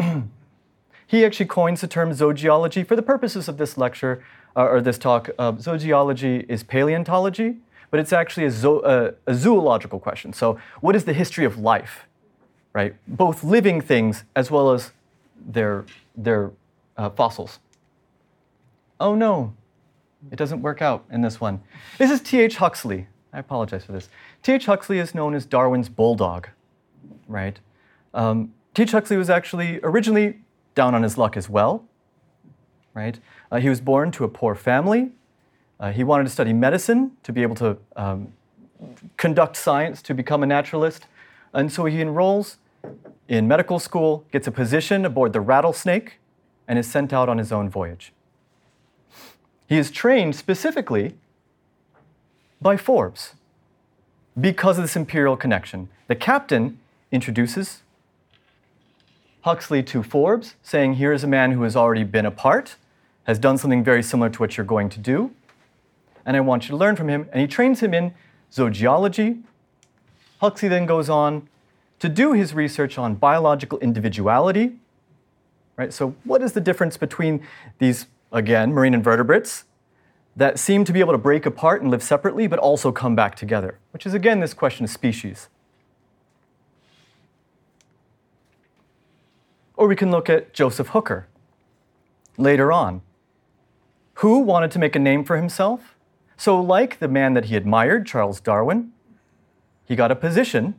he 1.06 1.24
actually 1.24 1.46
coins 1.46 1.80
the 1.80 1.86
term 1.86 2.10
zoogeology 2.10 2.84
for 2.84 2.96
the 2.96 3.02
purposes 3.02 3.46
of 3.46 3.56
this 3.56 3.78
lecture 3.78 4.24
uh, 4.56 4.64
or 4.64 4.80
this 4.80 4.98
talk. 4.98 5.30
Uh, 5.38 5.52
zoogeology 5.52 6.44
is 6.48 6.64
paleontology, 6.64 7.58
but 7.94 8.00
it's 8.00 8.12
actually 8.12 8.44
a, 8.44 8.50
zo- 8.50 9.14
a 9.24 9.34
zoological 9.34 10.00
question. 10.00 10.32
So, 10.32 10.58
what 10.80 10.96
is 10.96 11.04
the 11.04 11.12
history 11.12 11.44
of 11.44 11.58
life, 11.58 12.08
right? 12.72 12.96
Both 13.06 13.44
living 13.44 13.80
things 13.80 14.24
as 14.34 14.50
well 14.50 14.72
as 14.72 14.90
their, 15.46 15.84
their 16.16 16.50
uh, 16.96 17.10
fossils. 17.10 17.60
Oh 18.98 19.14
no, 19.14 19.54
it 20.32 20.34
doesn't 20.34 20.60
work 20.60 20.82
out 20.82 21.04
in 21.08 21.20
this 21.20 21.40
one. 21.40 21.60
This 21.96 22.10
is 22.10 22.20
T.H. 22.20 22.56
Huxley. 22.56 23.06
I 23.32 23.38
apologize 23.38 23.84
for 23.84 23.92
this. 23.92 24.08
T.H. 24.42 24.66
Huxley 24.66 24.98
is 24.98 25.14
known 25.14 25.32
as 25.32 25.46
Darwin's 25.46 25.88
bulldog, 25.88 26.48
right? 27.28 27.60
Um, 28.12 28.54
T.H. 28.74 28.90
Huxley 28.90 29.16
was 29.16 29.30
actually 29.30 29.78
originally 29.84 30.40
down 30.74 30.96
on 30.96 31.04
his 31.04 31.16
luck 31.16 31.36
as 31.36 31.48
well, 31.48 31.84
right? 32.92 33.20
Uh, 33.52 33.60
he 33.60 33.68
was 33.68 33.80
born 33.80 34.10
to 34.10 34.24
a 34.24 34.28
poor 34.28 34.56
family. 34.56 35.12
Uh, 35.80 35.90
he 35.92 36.04
wanted 36.04 36.24
to 36.24 36.30
study 36.30 36.52
medicine 36.52 37.12
to 37.22 37.32
be 37.32 37.42
able 37.42 37.56
to 37.56 37.76
um, 37.96 38.32
conduct 39.16 39.56
science 39.56 40.02
to 40.02 40.14
become 40.14 40.42
a 40.42 40.46
naturalist. 40.46 41.06
And 41.52 41.72
so 41.72 41.84
he 41.84 42.00
enrolls 42.00 42.58
in 43.28 43.48
medical 43.48 43.78
school, 43.78 44.24
gets 44.32 44.46
a 44.46 44.50
position 44.52 45.04
aboard 45.04 45.32
the 45.32 45.40
Rattlesnake, 45.40 46.18
and 46.68 46.78
is 46.78 46.90
sent 46.90 47.12
out 47.12 47.28
on 47.28 47.38
his 47.38 47.52
own 47.52 47.68
voyage. 47.68 48.12
He 49.66 49.78
is 49.78 49.90
trained 49.90 50.36
specifically 50.36 51.14
by 52.60 52.76
Forbes 52.76 53.34
because 54.38 54.78
of 54.78 54.84
this 54.84 54.96
imperial 54.96 55.36
connection. 55.36 55.88
The 56.06 56.14
captain 56.14 56.78
introduces 57.10 57.82
Huxley 59.42 59.82
to 59.84 60.02
Forbes, 60.02 60.54
saying, 60.62 60.94
Here 60.94 61.12
is 61.12 61.22
a 61.22 61.26
man 61.26 61.52
who 61.52 61.62
has 61.62 61.76
already 61.76 62.04
been 62.04 62.24
a 62.24 62.30
part, 62.30 62.76
has 63.24 63.38
done 63.38 63.58
something 63.58 63.84
very 63.84 64.02
similar 64.02 64.30
to 64.30 64.38
what 64.38 64.56
you're 64.56 64.66
going 64.66 64.88
to 64.90 64.98
do 64.98 65.30
and 66.26 66.36
I 66.36 66.40
want 66.40 66.64
you 66.64 66.70
to 66.70 66.76
learn 66.76 66.96
from 66.96 67.08
him. 67.08 67.28
And 67.32 67.40
he 67.40 67.46
trains 67.46 67.80
him 67.80 67.94
in 67.94 68.14
zoogeology. 68.50 69.42
Huxley 70.40 70.68
then 70.68 70.86
goes 70.86 71.08
on 71.08 71.48
to 71.98 72.08
do 72.08 72.32
his 72.32 72.54
research 72.54 72.98
on 72.98 73.14
biological 73.14 73.78
individuality. 73.78 74.76
Right? 75.76 75.92
So, 75.92 76.14
what 76.24 76.42
is 76.42 76.52
the 76.52 76.60
difference 76.60 76.96
between 76.96 77.46
these, 77.78 78.06
again, 78.32 78.72
marine 78.72 78.94
invertebrates 78.94 79.64
that 80.36 80.58
seem 80.58 80.84
to 80.84 80.92
be 80.92 81.00
able 81.00 81.12
to 81.12 81.18
break 81.18 81.46
apart 81.46 81.82
and 81.82 81.90
live 81.90 82.02
separately, 82.02 82.46
but 82.46 82.58
also 82.58 82.92
come 82.92 83.16
back 83.16 83.34
together? 83.34 83.78
Which 83.92 84.06
is, 84.06 84.14
again, 84.14 84.40
this 84.40 84.54
question 84.54 84.84
of 84.84 84.90
species. 84.90 85.48
Or 89.76 89.88
we 89.88 89.96
can 89.96 90.10
look 90.12 90.30
at 90.30 90.52
Joseph 90.54 90.88
Hooker 90.88 91.26
later 92.38 92.70
on, 92.70 93.02
who 94.14 94.38
wanted 94.38 94.70
to 94.72 94.78
make 94.78 94.94
a 94.94 95.00
name 95.00 95.24
for 95.24 95.36
himself 95.36 95.93
so, 96.44 96.60
like 96.60 96.98
the 96.98 97.08
man 97.08 97.32
that 97.32 97.46
he 97.46 97.56
admired, 97.56 98.04
Charles 98.04 98.38
Darwin, 98.38 98.92
he 99.86 99.96
got 99.96 100.10
a 100.10 100.14
position, 100.14 100.74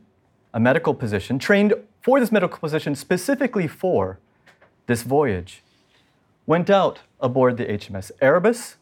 a 0.54 0.60
medical 0.60 0.94
position, 0.94 1.40
trained 1.40 1.74
for 2.00 2.20
this 2.20 2.30
medical 2.30 2.60
position 2.60 2.94
specifically 2.94 3.66
for 3.66 4.20
this 4.86 5.02
voyage. 5.02 5.64
Went 6.46 6.70
out 6.70 7.00
aboard 7.18 7.56
the 7.56 7.64
HMS 7.64 8.12
Erebus 8.20 8.76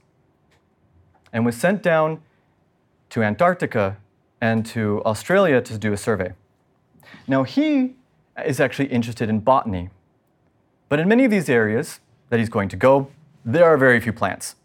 and 1.33 1.47
was 1.47 1.57
sent 1.57 1.83
down 1.83 2.21
to 3.09 3.23
Antarctica 3.23 3.97
and 4.43 4.67
to 4.67 5.03
Australia 5.07 5.63
to 5.63 5.79
do 5.79 5.95
a 5.95 5.97
survey. 5.97 6.35
Now, 7.27 7.45
he 7.45 7.95
is 8.45 8.61
actually 8.61 8.89
interested 8.89 9.31
in 9.31 9.41
botany, 9.41 9.89
but 10.91 11.01
in 11.01 11.09
many 11.09 11.25
of 11.25 11.31
these 11.31 11.49
areas, 11.49 12.01
that 12.29 12.39
he's 12.41 12.51
going 12.51 12.69
to 12.69 12.77
go, 12.77 13.09
there 13.43 13.65
are 13.65 13.79
very 13.79 14.01
few 14.01 14.13
plants, 14.13 14.57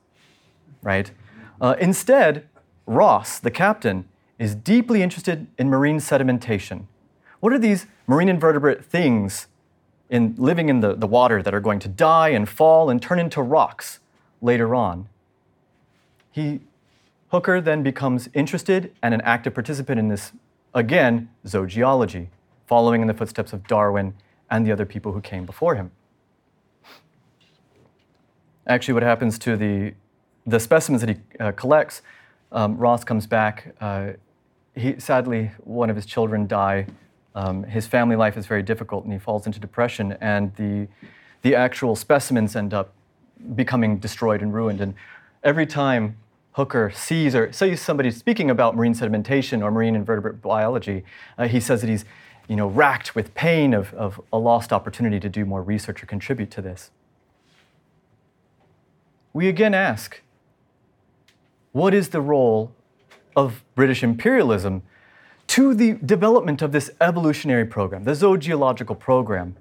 right? 0.82 1.12
Uh, 1.62 1.76
instead, 1.80 2.48
Ross, 2.86 3.40
the 3.40 3.52
captain, 3.52 4.06
is 4.38 4.56
deeply 4.56 5.04
interested 5.04 5.48
in 5.58 5.70
marine 5.70 5.98
sedimentation. 5.98 6.86
What 7.40 7.54
are 7.54 7.60
these 7.60 7.86
marine 8.08 8.30
invertebrate 8.30 8.84
things 8.84 9.48
in 10.10 10.36
living 10.38 10.70
in 10.70 10.80
the, 10.80 10.96
the 10.96 11.08
water 11.08 11.44
that 11.44 11.54
are 11.54 11.60
going 11.60 11.80
to 11.80 11.88
die 11.88 12.30
and 12.30 12.48
fall 12.48 12.90
and 12.90 13.02
turn 13.02 13.20
into 13.20 13.42
rocks 13.42 14.00
later 14.42 14.74
on? 14.74 15.08
He, 16.32 16.62
Hooker 17.30 17.62
then 17.62 17.84
becomes 17.84 18.30
interested 18.34 18.94
and 19.04 19.14
an 19.14 19.22
active 19.22 19.54
participant 19.54 20.00
in 20.00 20.08
this, 20.08 20.32
again, 20.74 21.30
zoogeology, 21.46 22.28
following 22.66 23.02
in 23.02 23.08
the 23.08 23.14
footsteps 23.14 23.54
of 23.54 23.68
Darwin 23.68 24.14
and 24.50 24.66
the 24.66 24.72
other 24.72 24.86
people 24.86 25.12
who 25.12 25.22
came 25.22 25.46
before 25.46 25.76
him. 25.76 25.92
Actually, 28.66 28.94
what 28.94 29.04
happens 29.04 29.38
to 29.40 29.58
the, 29.58 29.94
the 30.50 30.60
specimens 30.60 31.02
that 31.02 31.10
he 31.10 31.18
uh, 31.40 31.52
collects, 31.52 32.02
um, 32.52 32.78
Ross 32.78 33.04
comes 33.04 33.28
back. 33.28 33.76
Uh, 33.80 34.12
he, 34.76 35.00
sadly, 35.00 35.52
one 35.64 35.90
of 35.90 35.96
his 35.96 36.06
children 36.06 36.48
die. 36.48 36.88
Um, 37.36 37.64
his 37.64 37.86
family 37.88 38.16
life 38.16 38.38
is 38.38 38.48
very 38.48 38.64
difficult, 38.64 39.04
and 39.04 39.14
he 39.14 39.20
falls 39.20 39.46
into 39.46 39.60
depression. 39.60 40.18
And 40.20 40.56
the, 40.56 40.88
the 41.42 41.56
actual 41.56 41.96
specimens 41.96 42.56
end 42.56 42.74
up 42.74 42.94
becoming 43.56 43.98
destroyed 44.00 44.42
and 44.42 44.54
ruined. 44.54 44.82
And 44.82 44.96
every 45.44 45.66
time 45.66 46.18
Hooker 46.54 46.92
sees 46.94 47.36
or 47.36 47.52
sees 47.52 47.82
somebody 47.82 48.12
speaking 48.12 48.50
about 48.50 48.76
marine 48.76 48.94
sedimentation 48.94 49.64
or 49.64 49.72
marine 49.72 49.96
invertebrate 49.96 50.42
biology, 50.42 51.04
uh, 51.38 51.48
he 51.48 51.60
says 51.60 51.82
that 51.82 51.88
he's 51.88 52.06
you 52.48 52.56
know, 52.56 52.68
racked 52.68 53.14
with 53.14 53.34
pain 53.36 53.76
of, 53.76 53.94
of 53.94 54.20
a 54.34 54.40
lost 54.40 54.74
opportunity 54.74 55.20
to 55.20 55.30
do 55.30 55.46
more 55.46 55.62
research 55.62 56.02
or 56.02 56.08
contribute 56.08 56.50
to 56.50 56.62
this. 56.62 56.90
We 59.32 59.48
again 59.48 59.76
ask 59.76 60.22
what 61.80 61.94
is 61.94 62.10
the 62.10 62.20
role 62.20 62.74
of 63.38 63.64
British 63.74 64.04
imperialism 64.04 64.84
to 65.48 65.74
the 65.74 65.94
development 65.94 66.62
of 66.62 66.74
this 66.74 66.92
evolutionary 67.00 67.66
program, 67.66 68.04
the 68.04 68.12
zoogeological 68.12 69.00
program? 69.00 69.56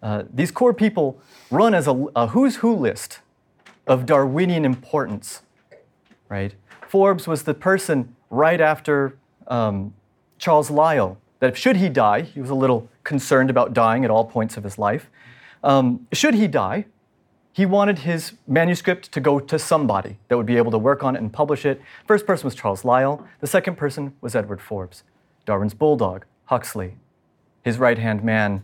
Uh, 0.00 0.22
these 0.32 0.52
core 0.52 0.72
people 0.72 1.18
run 1.50 1.74
as 1.74 1.88
a, 1.88 2.06
a 2.14 2.28
who's 2.28 2.56
who 2.56 2.72
list 2.72 3.18
of 3.88 4.06
Darwinian 4.06 4.64
importance, 4.64 5.42
right? 6.28 6.54
Forbes 6.86 7.26
was 7.26 7.42
the 7.42 7.54
person 7.54 8.14
right 8.30 8.60
after 8.60 9.16
um, 9.48 9.92
Charles 10.38 10.70
Lyell 10.70 11.18
that 11.40 11.56
should 11.56 11.76
he 11.76 11.88
die, 11.88 12.22
he 12.22 12.40
was 12.40 12.50
a 12.50 12.54
little 12.54 12.88
concerned 13.02 13.50
about 13.50 13.74
dying 13.74 14.04
at 14.04 14.10
all 14.10 14.24
points 14.24 14.56
of 14.56 14.62
his 14.62 14.78
life. 14.78 15.10
Um, 15.64 16.06
should 16.12 16.34
he 16.34 16.46
die, 16.46 16.86
he 17.56 17.64
wanted 17.64 18.00
his 18.00 18.34
manuscript 18.46 19.10
to 19.12 19.18
go 19.18 19.40
to 19.40 19.58
somebody 19.58 20.18
that 20.28 20.36
would 20.36 20.44
be 20.44 20.58
able 20.58 20.70
to 20.70 20.76
work 20.76 21.02
on 21.02 21.16
it 21.16 21.20
and 21.20 21.32
publish 21.32 21.64
it. 21.64 21.80
First 22.06 22.26
person 22.26 22.44
was 22.44 22.54
Charles 22.54 22.84
Lyell. 22.84 23.26
The 23.40 23.46
second 23.46 23.76
person 23.76 24.14
was 24.20 24.36
Edward 24.36 24.60
Forbes, 24.60 25.04
Darwin's 25.46 25.72
bulldog, 25.72 26.26
Huxley, 26.44 26.96
his 27.64 27.78
right 27.78 27.96
hand 27.96 28.22
man, 28.22 28.62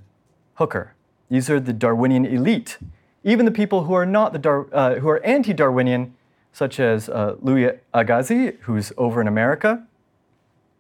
Hooker. 0.57 0.93
These 1.31 1.49
are 1.49 1.59
the 1.59 1.73
Darwinian 1.73 2.27
elite. 2.27 2.77
Even 3.25 3.47
the 3.47 3.51
people 3.51 3.85
who 3.85 3.95
are 3.95 4.05
not 4.05 4.35
the 4.35 4.39
Dar- 4.39 4.67
uh, 4.75 4.97
who 4.97 5.09
are 5.09 5.25
anti-Darwinian, 5.25 6.15
such 6.53 6.79
as 6.79 7.09
uh, 7.09 7.37
Louis 7.41 7.71
Agassiz, 7.95 8.57
who's 8.65 8.93
over 8.99 9.23
in 9.23 9.27
America, 9.27 9.87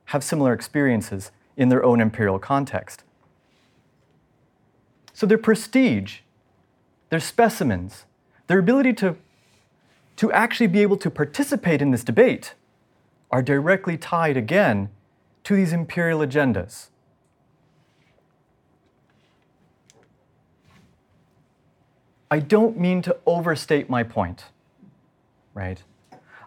have 0.06 0.22
similar 0.22 0.52
experiences 0.52 1.30
in 1.56 1.70
their 1.70 1.82
own 1.82 1.98
imperial 1.98 2.38
context. 2.38 3.04
So 5.14 5.24
their 5.24 5.38
prestige, 5.38 6.18
their 7.12 7.20
specimens, 7.20 8.06
their 8.46 8.58
ability 8.58 8.94
to, 8.94 9.14
to 10.16 10.32
actually 10.32 10.66
be 10.66 10.80
able 10.80 10.96
to 10.96 11.10
participate 11.10 11.82
in 11.82 11.90
this 11.90 12.02
debate 12.02 12.54
are 13.30 13.42
directly 13.42 13.98
tied 13.98 14.34
again 14.34 14.88
to 15.44 15.54
these 15.54 15.74
imperial 15.74 16.20
agendas. 16.20 16.88
I 22.30 22.38
don't 22.38 22.80
mean 22.80 23.02
to 23.02 23.14
overstate 23.26 23.90
my 23.90 24.02
point, 24.02 24.46
right? 25.52 25.82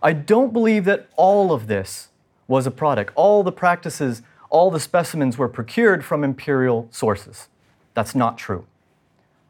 I 0.01 0.13
don't 0.13 0.51
believe 0.51 0.85
that 0.85 1.07
all 1.15 1.53
of 1.53 1.67
this 1.67 2.09
was 2.47 2.65
a 2.65 2.71
product, 2.71 3.13
all 3.15 3.43
the 3.43 3.51
practices 3.51 4.23
all 4.49 4.71
the 4.71 4.79
specimens 4.79 5.37
were 5.37 5.47
procured 5.47 6.03
from 6.03 6.23
imperial 6.23 6.87
sources. 6.89 7.49
That's 7.93 8.15
not 8.15 8.39
true. 8.39 8.65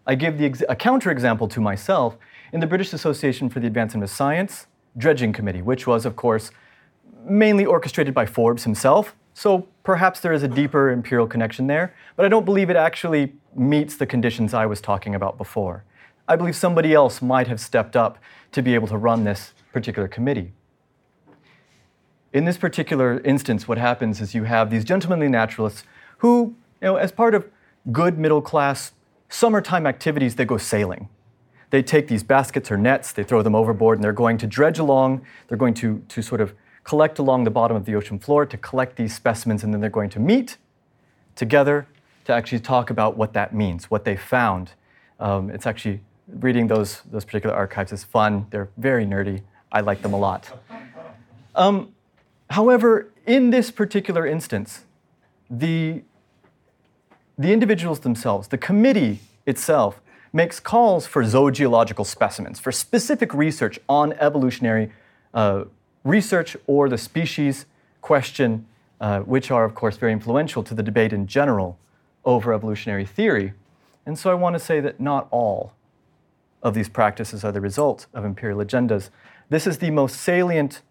I 0.07 0.15
give 0.15 0.41
ex- 0.41 0.63
a 0.69 0.75
counterexample 0.75 1.49
to 1.49 1.61
myself 1.61 2.17
in 2.53 2.59
the 2.59 2.67
British 2.67 2.93
Association 2.93 3.49
for 3.49 3.59
the 3.59 3.67
Advancement 3.67 4.03
of 4.03 4.09
Science 4.09 4.67
Dredging 4.97 5.33
Committee, 5.33 5.61
which 5.61 5.87
was, 5.87 6.05
of 6.05 6.15
course, 6.15 6.51
mainly 7.23 7.65
orchestrated 7.65 8.13
by 8.13 8.25
Forbes 8.25 8.63
himself. 8.63 9.15
So 9.33 9.67
perhaps 9.83 10.19
there 10.19 10.31
is 10.31 10.43
a 10.43 10.47
deeper 10.47 10.91
imperial 10.91 11.27
connection 11.27 11.67
there, 11.67 11.93
but 12.15 12.25
I 12.25 12.29
don't 12.29 12.45
believe 12.45 12.69
it 12.69 12.75
actually 12.75 13.33
meets 13.55 13.97
the 13.97 14.05
conditions 14.05 14.53
I 14.53 14.65
was 14.65 14.79
talking 14.79 15.15
about 15.15 15.37
before. 15.37 15.83
I 16.27 16.35
believe 16.35 16.55
somebody 16.55 16.93
else 16.93 17.21
might 17.21 17.47
have 17.47 17.59
stepped 17.59 17.95
up 17.95 18.17
to 18.51 18.61
be 18.61 18.73
able 18.75 18.87
to 18.87 18.97
run 18.97 19.23
this 19.23 19.53
particular 19.73 20.07
committee. 20.07 20.53
In 22.31 22.45
this 22.45 22.57
particular 22.57 23.19
instance, 23.21 23.67
what 23.67 23.77
happens 23.77 24.21
is 24.21 24.35
you 24.35 24.43
have 24.43 24.69
these 24.69 24.83
gentlemanly 24.83 25.27
naturalists 25.27 25.83
who, 26.19 26.55
you 26.81 26.87
know, 26.87 26.95
as 26.95 27.11
part 27.11 27.33
of 27.33 27.49
good 27.91 28.17
middle 28.17 28.41
class 28.41 28.93
summertime 29.29 29.85
activities, 29.87 30.35
they 30.35 30.45
go 30.45 30.57
sailing. 30.57 31.09
They 31.69 31.81
take 31.81 32.07
these 32.07 32.23
baskets 32.23 32.71
or 32.71 32.77
nets, 32.77 33.11
they 33.11 33.23
throw 33.23 33.41
them 33.41 33.55
overboard, 33.55 33.97
and 33.97 34.03
they're 34.03 34.13
going 34.13 34.37
to 34.37 34.47
dredge 34.47 34.79
along, 34.79 35.25
they're 35.47 35.57
going 35.57 35.73
to, 35.75 36.03
to 36.07 36.21
sort 36.21 36.41
of 36.41 36.53
collect 36.83 37.19
along 37.19 37.43
the 37.43 37.51
bottom 37.51 37.75
of 37.75 37.85
the 37.85 37.95
ocean 37.95 38.19
floor 38.19 38.45
to 38.45 38.57
collect 38.57 38.95
these 38.95 39.15
specimens, 39.15 39.63
and 39.63 39.73
then 39.73 39.81
they're 39.81 39.89
going 39.89 40.09
to 40.11 40.19
meet 40.19 40.57
together 41.35 41.87
to 42.25 42.33
actually 42.33 42.59
talk 42.59 42.89
about 42.89 43.17
what 43.17 43.33
that 43.33 43.53
means, 43.53 43.89
what 43.91 44.05
they 44.05 44.15
found. 44.15 44.71
Um, 45.19 45.49
it's 45.49 45.65
actually 45.65 46.01
reading 46.27 46.67
those, 46.67 47.01
those 47.11 47.25
particular 47.25 47.55
archives 47.55 47.91
is 47.91 48.03
fun. 48.03 48.47
They're 48.51 48.69
very 48.77 49.05
nerdy. 49.05 49.41
I 49.71 49.81
like 49.81 50.01
them 50.01 50.13
a 50.13 50.17
lot. 50.17 50.51
Um, 51.55 51.95
However, 52.49 53.11
in 53.25 53.49
this 53.49 53.71
particular 53.71 54.25
instance, 54.25 54.85
the, 55.49 56.03
the 57.37 57.51
individuals 57.51 57.99
themselves, 57.99 58.47
the 58.47 58.57
committee 58.57 59.19
itself, 59.45 60.01
makes 60.31 60.59
calls 60.59 61.07
for 61.07 61.23
zoogeological 61.23 62.05
specimens, 62.05 62.59
for 62.59 62.71
specific 62.71 63.33
research 63.33 63.79
on 63.87 64.13
evolutionary 64.13 64.91
uh, 65.33 65.63
research 66.03 66.57
or 66.67 66.89
the 66.89 66.97
species 66.97 67.65
question, 68.01 68.65
uh, 68.99 69.19
which 69.21 69.49
are, 69.49 69.63
of 69.63 69.73
course, 69.73 69.97
very 69.97 70.11
influential 70.11 70.61
to 70.63 70.73
the 70.73 70.83
debate 70.83 71.13
in 71.13 71.25
general 71.25 71.77
over 72.25 72.53
evolutionary 72.53 73.05
theory. 73.05 73.53
And 74.05 74.19
so 74.19 74.29
I 74.29 74.33
want 74.33 74.55
to 74.55 74.59
say 74.59 74.79
that 74.81 74.99
not 74.99 75.27
all 75.31 75.73
of 76.61 76.73
these 76.73 76.89
practices 76.89 77.43
are 77.43 77.51
the 77.51 77.61
result 77.61 78.07
of 78.13 78.25
imperial 78.25 78.59
agendas. 78.59 79.09
This 79.49 79.67
is 79.67 79.77
the 79.77 79.91
most 79.91 80.17
salient 80.17 80.81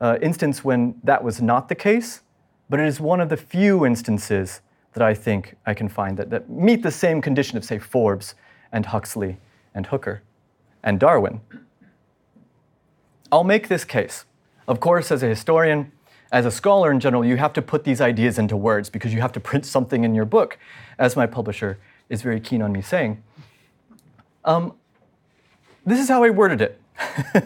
uh, 0.00 0.18
instance 0.20 0.64
when 0.64 0.96
that 1.02 1.22
was 1.24 1.40
not 1.40 1.68
the 1.68 1.74
case, 1.74 2.20
but 2.68 2.80
it 2.80 2.86
is 2.86 3.00
one 3.00 3.20
of 3.20 3.28
the 3.28 3.36
few 3.36 3.86
instances 3.86 4.60
that 4.92 5.02
I 5.02 5.14
think 5.14 5.56
I 5.66 5.74
can 5.74 5.88
find 5.88 6.16
that, 6.18 6.30
that 6.30 6.50
meet 6.50 6.82
the 6.82 6.90
same 6.90 7.20
condition 7.22 7.56
of, 7.56 7.64
say, 7.64 7.78
Forbes 7.78 8.34
and 8.72 8.86
Huxley 8.86 9.38
and 9.74 9.86
Hooker 9.86 10.22
and 10.82 11.00
Darwin. 11.00 11.40
I'll 13.30 13.44
make 13.44 13.68
this 13.68 13.84
case. 13.84 14.24
Of 14.68 14.80
course, 14.80 15.10
as 15.10 15.22
a 15.22 15.26
historian, 15.26 15.90
as 16.30 16.46
a 16.46 16.50
scholar 16.50 16.90
in 16.90 17.00
general, 17.00 17.24
you 17.24 17.36
have 17.36 17.52
to 17.54 17.62
put 17.62 17.84
these 17.84 18.00
ideas 18.00 18.38
into 18.38 18.56
words 18.56 18.90
because 18.90 19.14
you 19.14 19.20
have 19.20 19.32
to 19.32 19.40
print 19.40 19.66
something 19.66 20.04
in 20.04 20.14
your 20.14 20.24
book, 20.24 20.58
as 20.98 21.16
my 21.16 21.26
publisher 21.26 21.78
is 22.08 22.22
very 22.22 22.40
keen 22.40 22.62
on 22.62 22.72
me 22.72 22.82
saying. 22.82 23.22
Um, 24.44 24.74
this 25.84 25.98
is 25.98 26.08
how 26.08 26.22
I 26.22 26.30
worded 26.30 26.60
it. 26.60 26.80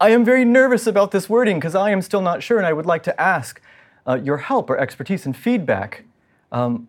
I 0.00 0.10
am 0.10 0.24
very 0.24 0.44
nervous 0.44 0.86
about 0.86 1.10
this 1.10 1.28
wording 1.28 1.58
because 1.58 1.74
I 1.74 1.90
am 1.90 2.02
still 2.02 2.20
not 2.20 2.42
sure, 2.42 2.58
and 2.58 2.66
I 2.66 2.72
would 2.72 2.86
like 2.86 3.02
to 3.04 3.20
ask 3.20 3.60
uh, 4.06 4.14
your 4.22 4.38
help 4.38 4.70
or 4.70 4.78
expertise 4.78 5.26
and 5.26 5.36
feedback 5.36 6.04
um, 6.52 6.88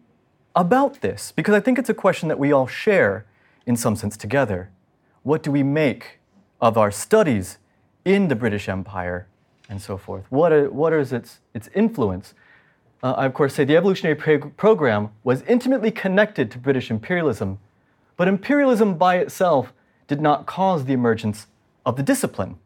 about 0.55 1.01
this 1.01 1.31
because 1.31 1.53
I 1.53 1.59
think 1.59 1.77
it's 1.77 1.89
a 1.89 1.93
question 1.93 2.29
that 2.29 2.39
we 2.39 2.51
all 2.51 2.67
share 2.67 3.25
in 3.65 3.75
some 3.75 3.95
sense 3.95 4.17
together. 4.17 4.71
What 5.23 5.43
do 5.43 5.51
we 5.51 5.63
make 5.63 6.19
of 6.61 6.77
our 6.77 6.91
studies 6.91 7.57
in 8.05 8.27
the 8.27 8.35
British 8.35 8.69
Empire 8.69 9.27
and 9.69 9.81
so 9.81 9.97
forth? 9.97 10.25
What, 10.29 10.51
are, 10.51 10.69
what 10.69 10.93
is 10.93 11.13
its, 11.13 11.39
its 11.53 11.69
influence? 11.75 12.33
Uh, 13.03 13.11
I, 13.11 13.25
of 13.25 13.33
course, 13.33 13.53
say 13.53 13.65
the 13.65 13.77
evolutionary 13.77 14.15
program 14.15 15.09
was 15.23 15.41
intimately 15.43 15.91
connected 15.91 16.49
to 16.51 16.57
British 16.57 16.89
imperialism, 16.89 17.59
but 18.15 18.27
imperialism 18.27 18.97
by 18.97 19.17
itself 19.17 19.73
did 20.07 20.21
not 20.21 20.45
cause 20.45 20.85
the 20.85 20.93
emergence 20.93 21.47
of 21.85 21.97
the 21.97 22.03
discipline. 22.03 22.57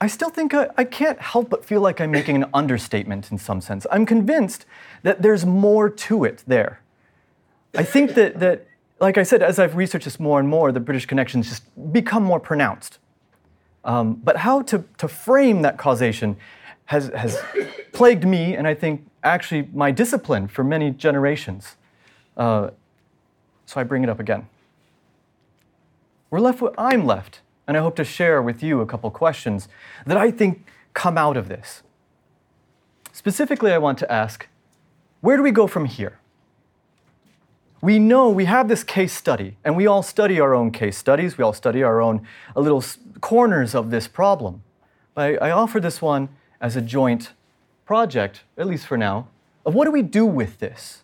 I 0.00 0.06
still 0.08 0.28
think 0.28 0.52
I, 0.52 0.68
I, 0.76 0.84
can't 0.84 1.18
help 1.20 1.48
but 1.48 1.64
feel 1.64 1.80
like 1.80 2.00
I'm 2.00 2.10
making 2.10 2.36
an 2.36 2.50
understatement 2.54 3.30
in 3.32 3.38
some 3.38 3.60
sense. 3.60 3.86
I'm 3.90 4.04
convinced 4.04 4.66
that 5.02 5.22
there's 5.22 5.46
more 5.46 5.88
to 5.88 6.24
it 6.24 6.44
there. 6.46 6.80
I 7.74 7.82
think 7.82 8.14
that, 8.14 8.38
that 8.40 8.66
like 9.00 9.18
I 9.18 9.22
said, 9.22 9.42
as 9.42 9.58
I've 9.58 9.76
researched 9.76 10.04
this 10.04 10.20
more 10.20 10.38
and 10.38 10.48
more, 10.48 10.72
the 10.72 10.80
British 10.80 11.06
connections 11.06 11.48
just 11.48 11.92
become 11.92 12.22
more 12.22 12.40
pronounced. 12.40 12.98
Um, 13.84 14.14
but 14.14 14.38
how 14.38 14.62
to, 14.62 14.84
to 14.98 15.08
frame 15.08 15.62
that 15.62 15.78
causation 15.78 16.36
has, 16.86 17.08
has 17.14 17.38
plagued 17.92 18.24
me, 18.24 18.54
and 18.54 18.66
I 18.66 18.74
think 18.74 19.06
actually 19.22 19.68
my 19.72 19.90
discipline 19.90 20.48
for 20.48 20.64
many 20.64 20.90
generations. 20.90 21.76
Uh, 22.36 22.70
so 23.66 23.80
I 23.80 23.84
bring 23.84 24.02
it 24.02 24.08
up 24.08 24.20
again. 24.20 24.48
We're 26.30 26.40
left 26.40 26.60
with, 26.60 26.74
I'm 26.78 27.06
left, 27.06 27.40
and 27.66 27.76
I 27.76 27.80
hope 27.80 27.96
to 27.96 28.04
share 28.04 28.40
with 28.40 28.62
you 28.62 28.80
a 28.80 28.86
couple 28.86 29.10
questions 29.10 29.68
that 30.06 30.16
I 30.16 30.30
think 30.30 30.64
come 30.94 31.18
out 31.18 31.36
of 31.36 31.48
this. 31.48 31.82
Specifically, 33.12 33.72
I 33.72 33.78
want 33.78 33.98
to 33.98 34.12
ask 34.12 34.48
where 35.20 35.36
do 35.36 35.42
we 35.42 35.50
go 35.50 35.66
from 35.66 35.86
here? 35.86 36.18
We 37.80 37.98
know 37.98 38.30
we 38.30 38.46
have 38.46 38.68
this 38.68 38.84
case 38.84 39.12
study, 39.12 39.56
and 39.64 39.76
we 39.76 39.86
all 39.86 40.02
study 40.02 40.40
our 40.40 40.54
own 40.54 40.70
case 40.70 40.96
studies. 40.96 41.36
We 41.36 41.44
all 41.44 41.52
study 41.52 41.82
our 41.82 42.00
own 42.00 42.26
uh, 42.54 42.60
little 42.60 42.82
corners 43.20 43.74
of 43.74 43.90
this 43.90 44.08
problem. 44.08 44.62
But 45.14 45.42
I, 45.42 45.48
I 45.48 45.50
offer 45.50 45.80
this 45.80 46.00
one 46.00 46.28
as 46.60 46.76
a 46.76 46.80
joint 46.80 47.32
project, 47.84 48.42
at 48.56 48.66
least 48.66 48.86
for 48.86 48.96
now, 48.96 49.28
of 49.64 49.74
what 49.74 49.84
do 49.84 49.90
we 49.90 50.02
do 50.02 50.24
with 50.24 50.58
this? 50.58 51.02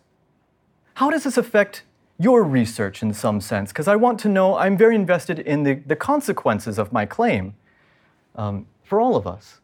How 0.95 1.09
does 1.09 1.23
this 1.23 1.37
affect 1.37 1.83
your 2.23 2.43
research 2.43 3.03
in 3.03 3.13
some 3.13 3.41
sense? 3.41 3.71
Because 3.71 3.87
I 3.87 3.95
want 3.95 4.19
to 4.21 4.29
know, 4.29 4.55
I'm 4.57 4.77
very 4.77 4.95
invested 4.95 5.39
in 5.39 5.63
the, 5.63 5.75
the 5.75 5.95
consequences 5.95 6.79
of 6.79 6.91
my 6.91 7.05
claim 7.05 7.55
um, 8.35 8.65
for 8.83 9.01
all 9.01 9.15
of 9.15 9.27
us. 9.27 9.59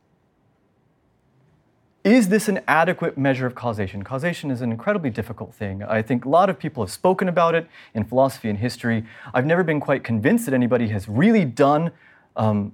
Is 2.03 2.29
this 2.29 2.47
an 2.47 2.61
adequate 2.67 3.17
measure 3.17 3.45
of 3.45 3.55
causation? 3.55 4.03
Causation 4.03 4.51
is 4.51 4.61
an 4.61 4.71
incredibly 4.71 5.09
difficult 5.09 5.53
thing. 5.53 5.83
I 5.83 6.01
think 6.01 6.25
a 6.25 6.29
lot 6.29 6.49
of 6.49 6.57
people 6.57 6.83
have 6.83 6.91
spoken 6.91 7.27
about 7.27 7.55
it 7.55 7.67
in 7.93 8.05
philosophy 8.05 8.49
and 8.49 8.57
history. 8.57 9.03
I've 9.33 9.45
never 9.45 9.63
been 9.63 9.79
quite 9.79 10.03
convinced 10.03 10.45
that 10.45 10.53
anybody 10.53 10.87
has 10.87 11.09
really 11.09 11.45
done 11.45 11.91
um, 12.35 12.73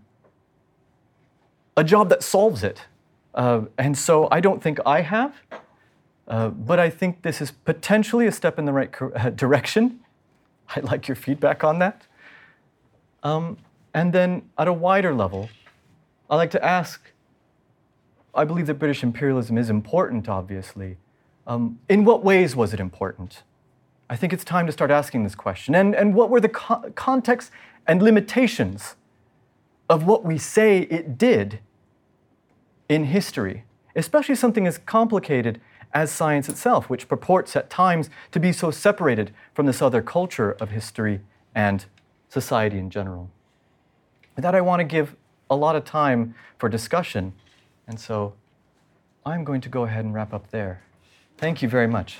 a 1.76 1.84
job 1.84 2.10
that 2.10 2.24
solves 2.24 2.64
it. 2.64 2.86
Uh, 3.34 3.62
and 3.78 3.98
so 3.98 4.28
I 4.32 4.40
don't 4.40 4.62
think 4.62 4.80
I 4.86 5.02
have, 5.02 5.36
uh, 6.28 6.50
but 6.50 6.80
I 6.80 6.90
think 6.90 7.22
this 7.22 7.42
is 7.42 7.52
potentially 7.52 8.28
a 8.28 8.32
step 8.32 8.58
in 8.58 8.66
the 8.66 8.74
right 8.74 8.92
cor- 8.92 9.18
uh, 9.18 9.30
direction. 9.30 10.00
I'd 10.76 10.84
like 10.84 11.08
your 11.08 11.16
feedback 11.16 11.64
on 11.64 11.80
that. 11.80 12.08
Um, 13.24 13.58
and 13.94 14.12
then 14.12 14.50
at 14.58 14.68
a 14.68 14.74
wider 14.74 15.14
level, 15.14 15.50
I'd 16.30 16.38
like 16.38 16.52
to 16.52 16.64
ask 16.64 17.12
I 18.36 18.44
believe 18.44 18.68
that 18.68 18.76
British 18.76 19.02
imperialism 19.02 19.58
is 19.58 19.70
important, 19.70 20.28
obviously. 20.28 20.98
Um, 21.48 21.80
in 21.88 22.04
what 22.04 22.24
ways 22.24 22.56
was 22.56 22.74
it 22.74 22.80
important? 22.80 23.44
I 24.10 24.16
think 24.16 24.34
it's 24.34 24.44
time 24.44 24.66
to 24.66 24.72
start 24.72 24.92
asking 24.92 25.24
this 25.24 25.36
question. 25.36 25.74
And, 25.74 25.96
and 25.96 26.14
what 26.14 26.30
were 26.30 26.42
the 26.42 26.50
co- 26.50 26.92
context 26.96 27.52
and 27.88 28.02
limitations 28.02 28.96
of 29.90 30.06
what 30.06 30.26
we 30.26 30.38
say 30.38 30.80
it 30.82 31.18
did 31.18 31.60
in 32.90 33.06
history, 33.06 33.64
especially 33.96 34.36
something 34.36 34.68
as 34.68 34.78
complicated 34.80 35.62
as 35.96 36.12
science 36.12 36.50
itself, 36.50 36.90
which 36.90 37.08
purports 37.08 37.56
at 37.56 37.70
times 37.70 38.10
to 38.32 38.40
be 38.40 38.52
so 38.52 38.70
separated 38.70 39.34
from 39.54 39.66
this 39.66 39.82
other 39.82 40.02
culture 40.02 40.52
of 40.60 40.70
history 40.70 41.22
and 41.56 41.86
society 42.28 42.78
in 42.78 42.90
general. 42.90 43.32
With 44.36 44.44
that, 44.44 44.54
I 44.54 44.62
want 44.62 44.82
to 44.82 44.84
give 44.84 45.16
a 45.50 45.56
lot 45.56 45.78
of 45.78 45.86
time 45.86 46.36
for 46.60 46.68
discussion. 46.68 47.34
And 47.88 47.98
so 47.98 48.34
I'm 49.26 49.46
going 49.46 49.62
to 49.62 49.70
go 49.70 49.84
ahead 49.84 50.04
and 50.04 50.14
wrap 50.14 50.34
up 50.34 50.52
there. 50.52 50.82
Thank 51.38 51.62
you 51.62 51.70
very 51.70 51.88
much. 51.88 52.20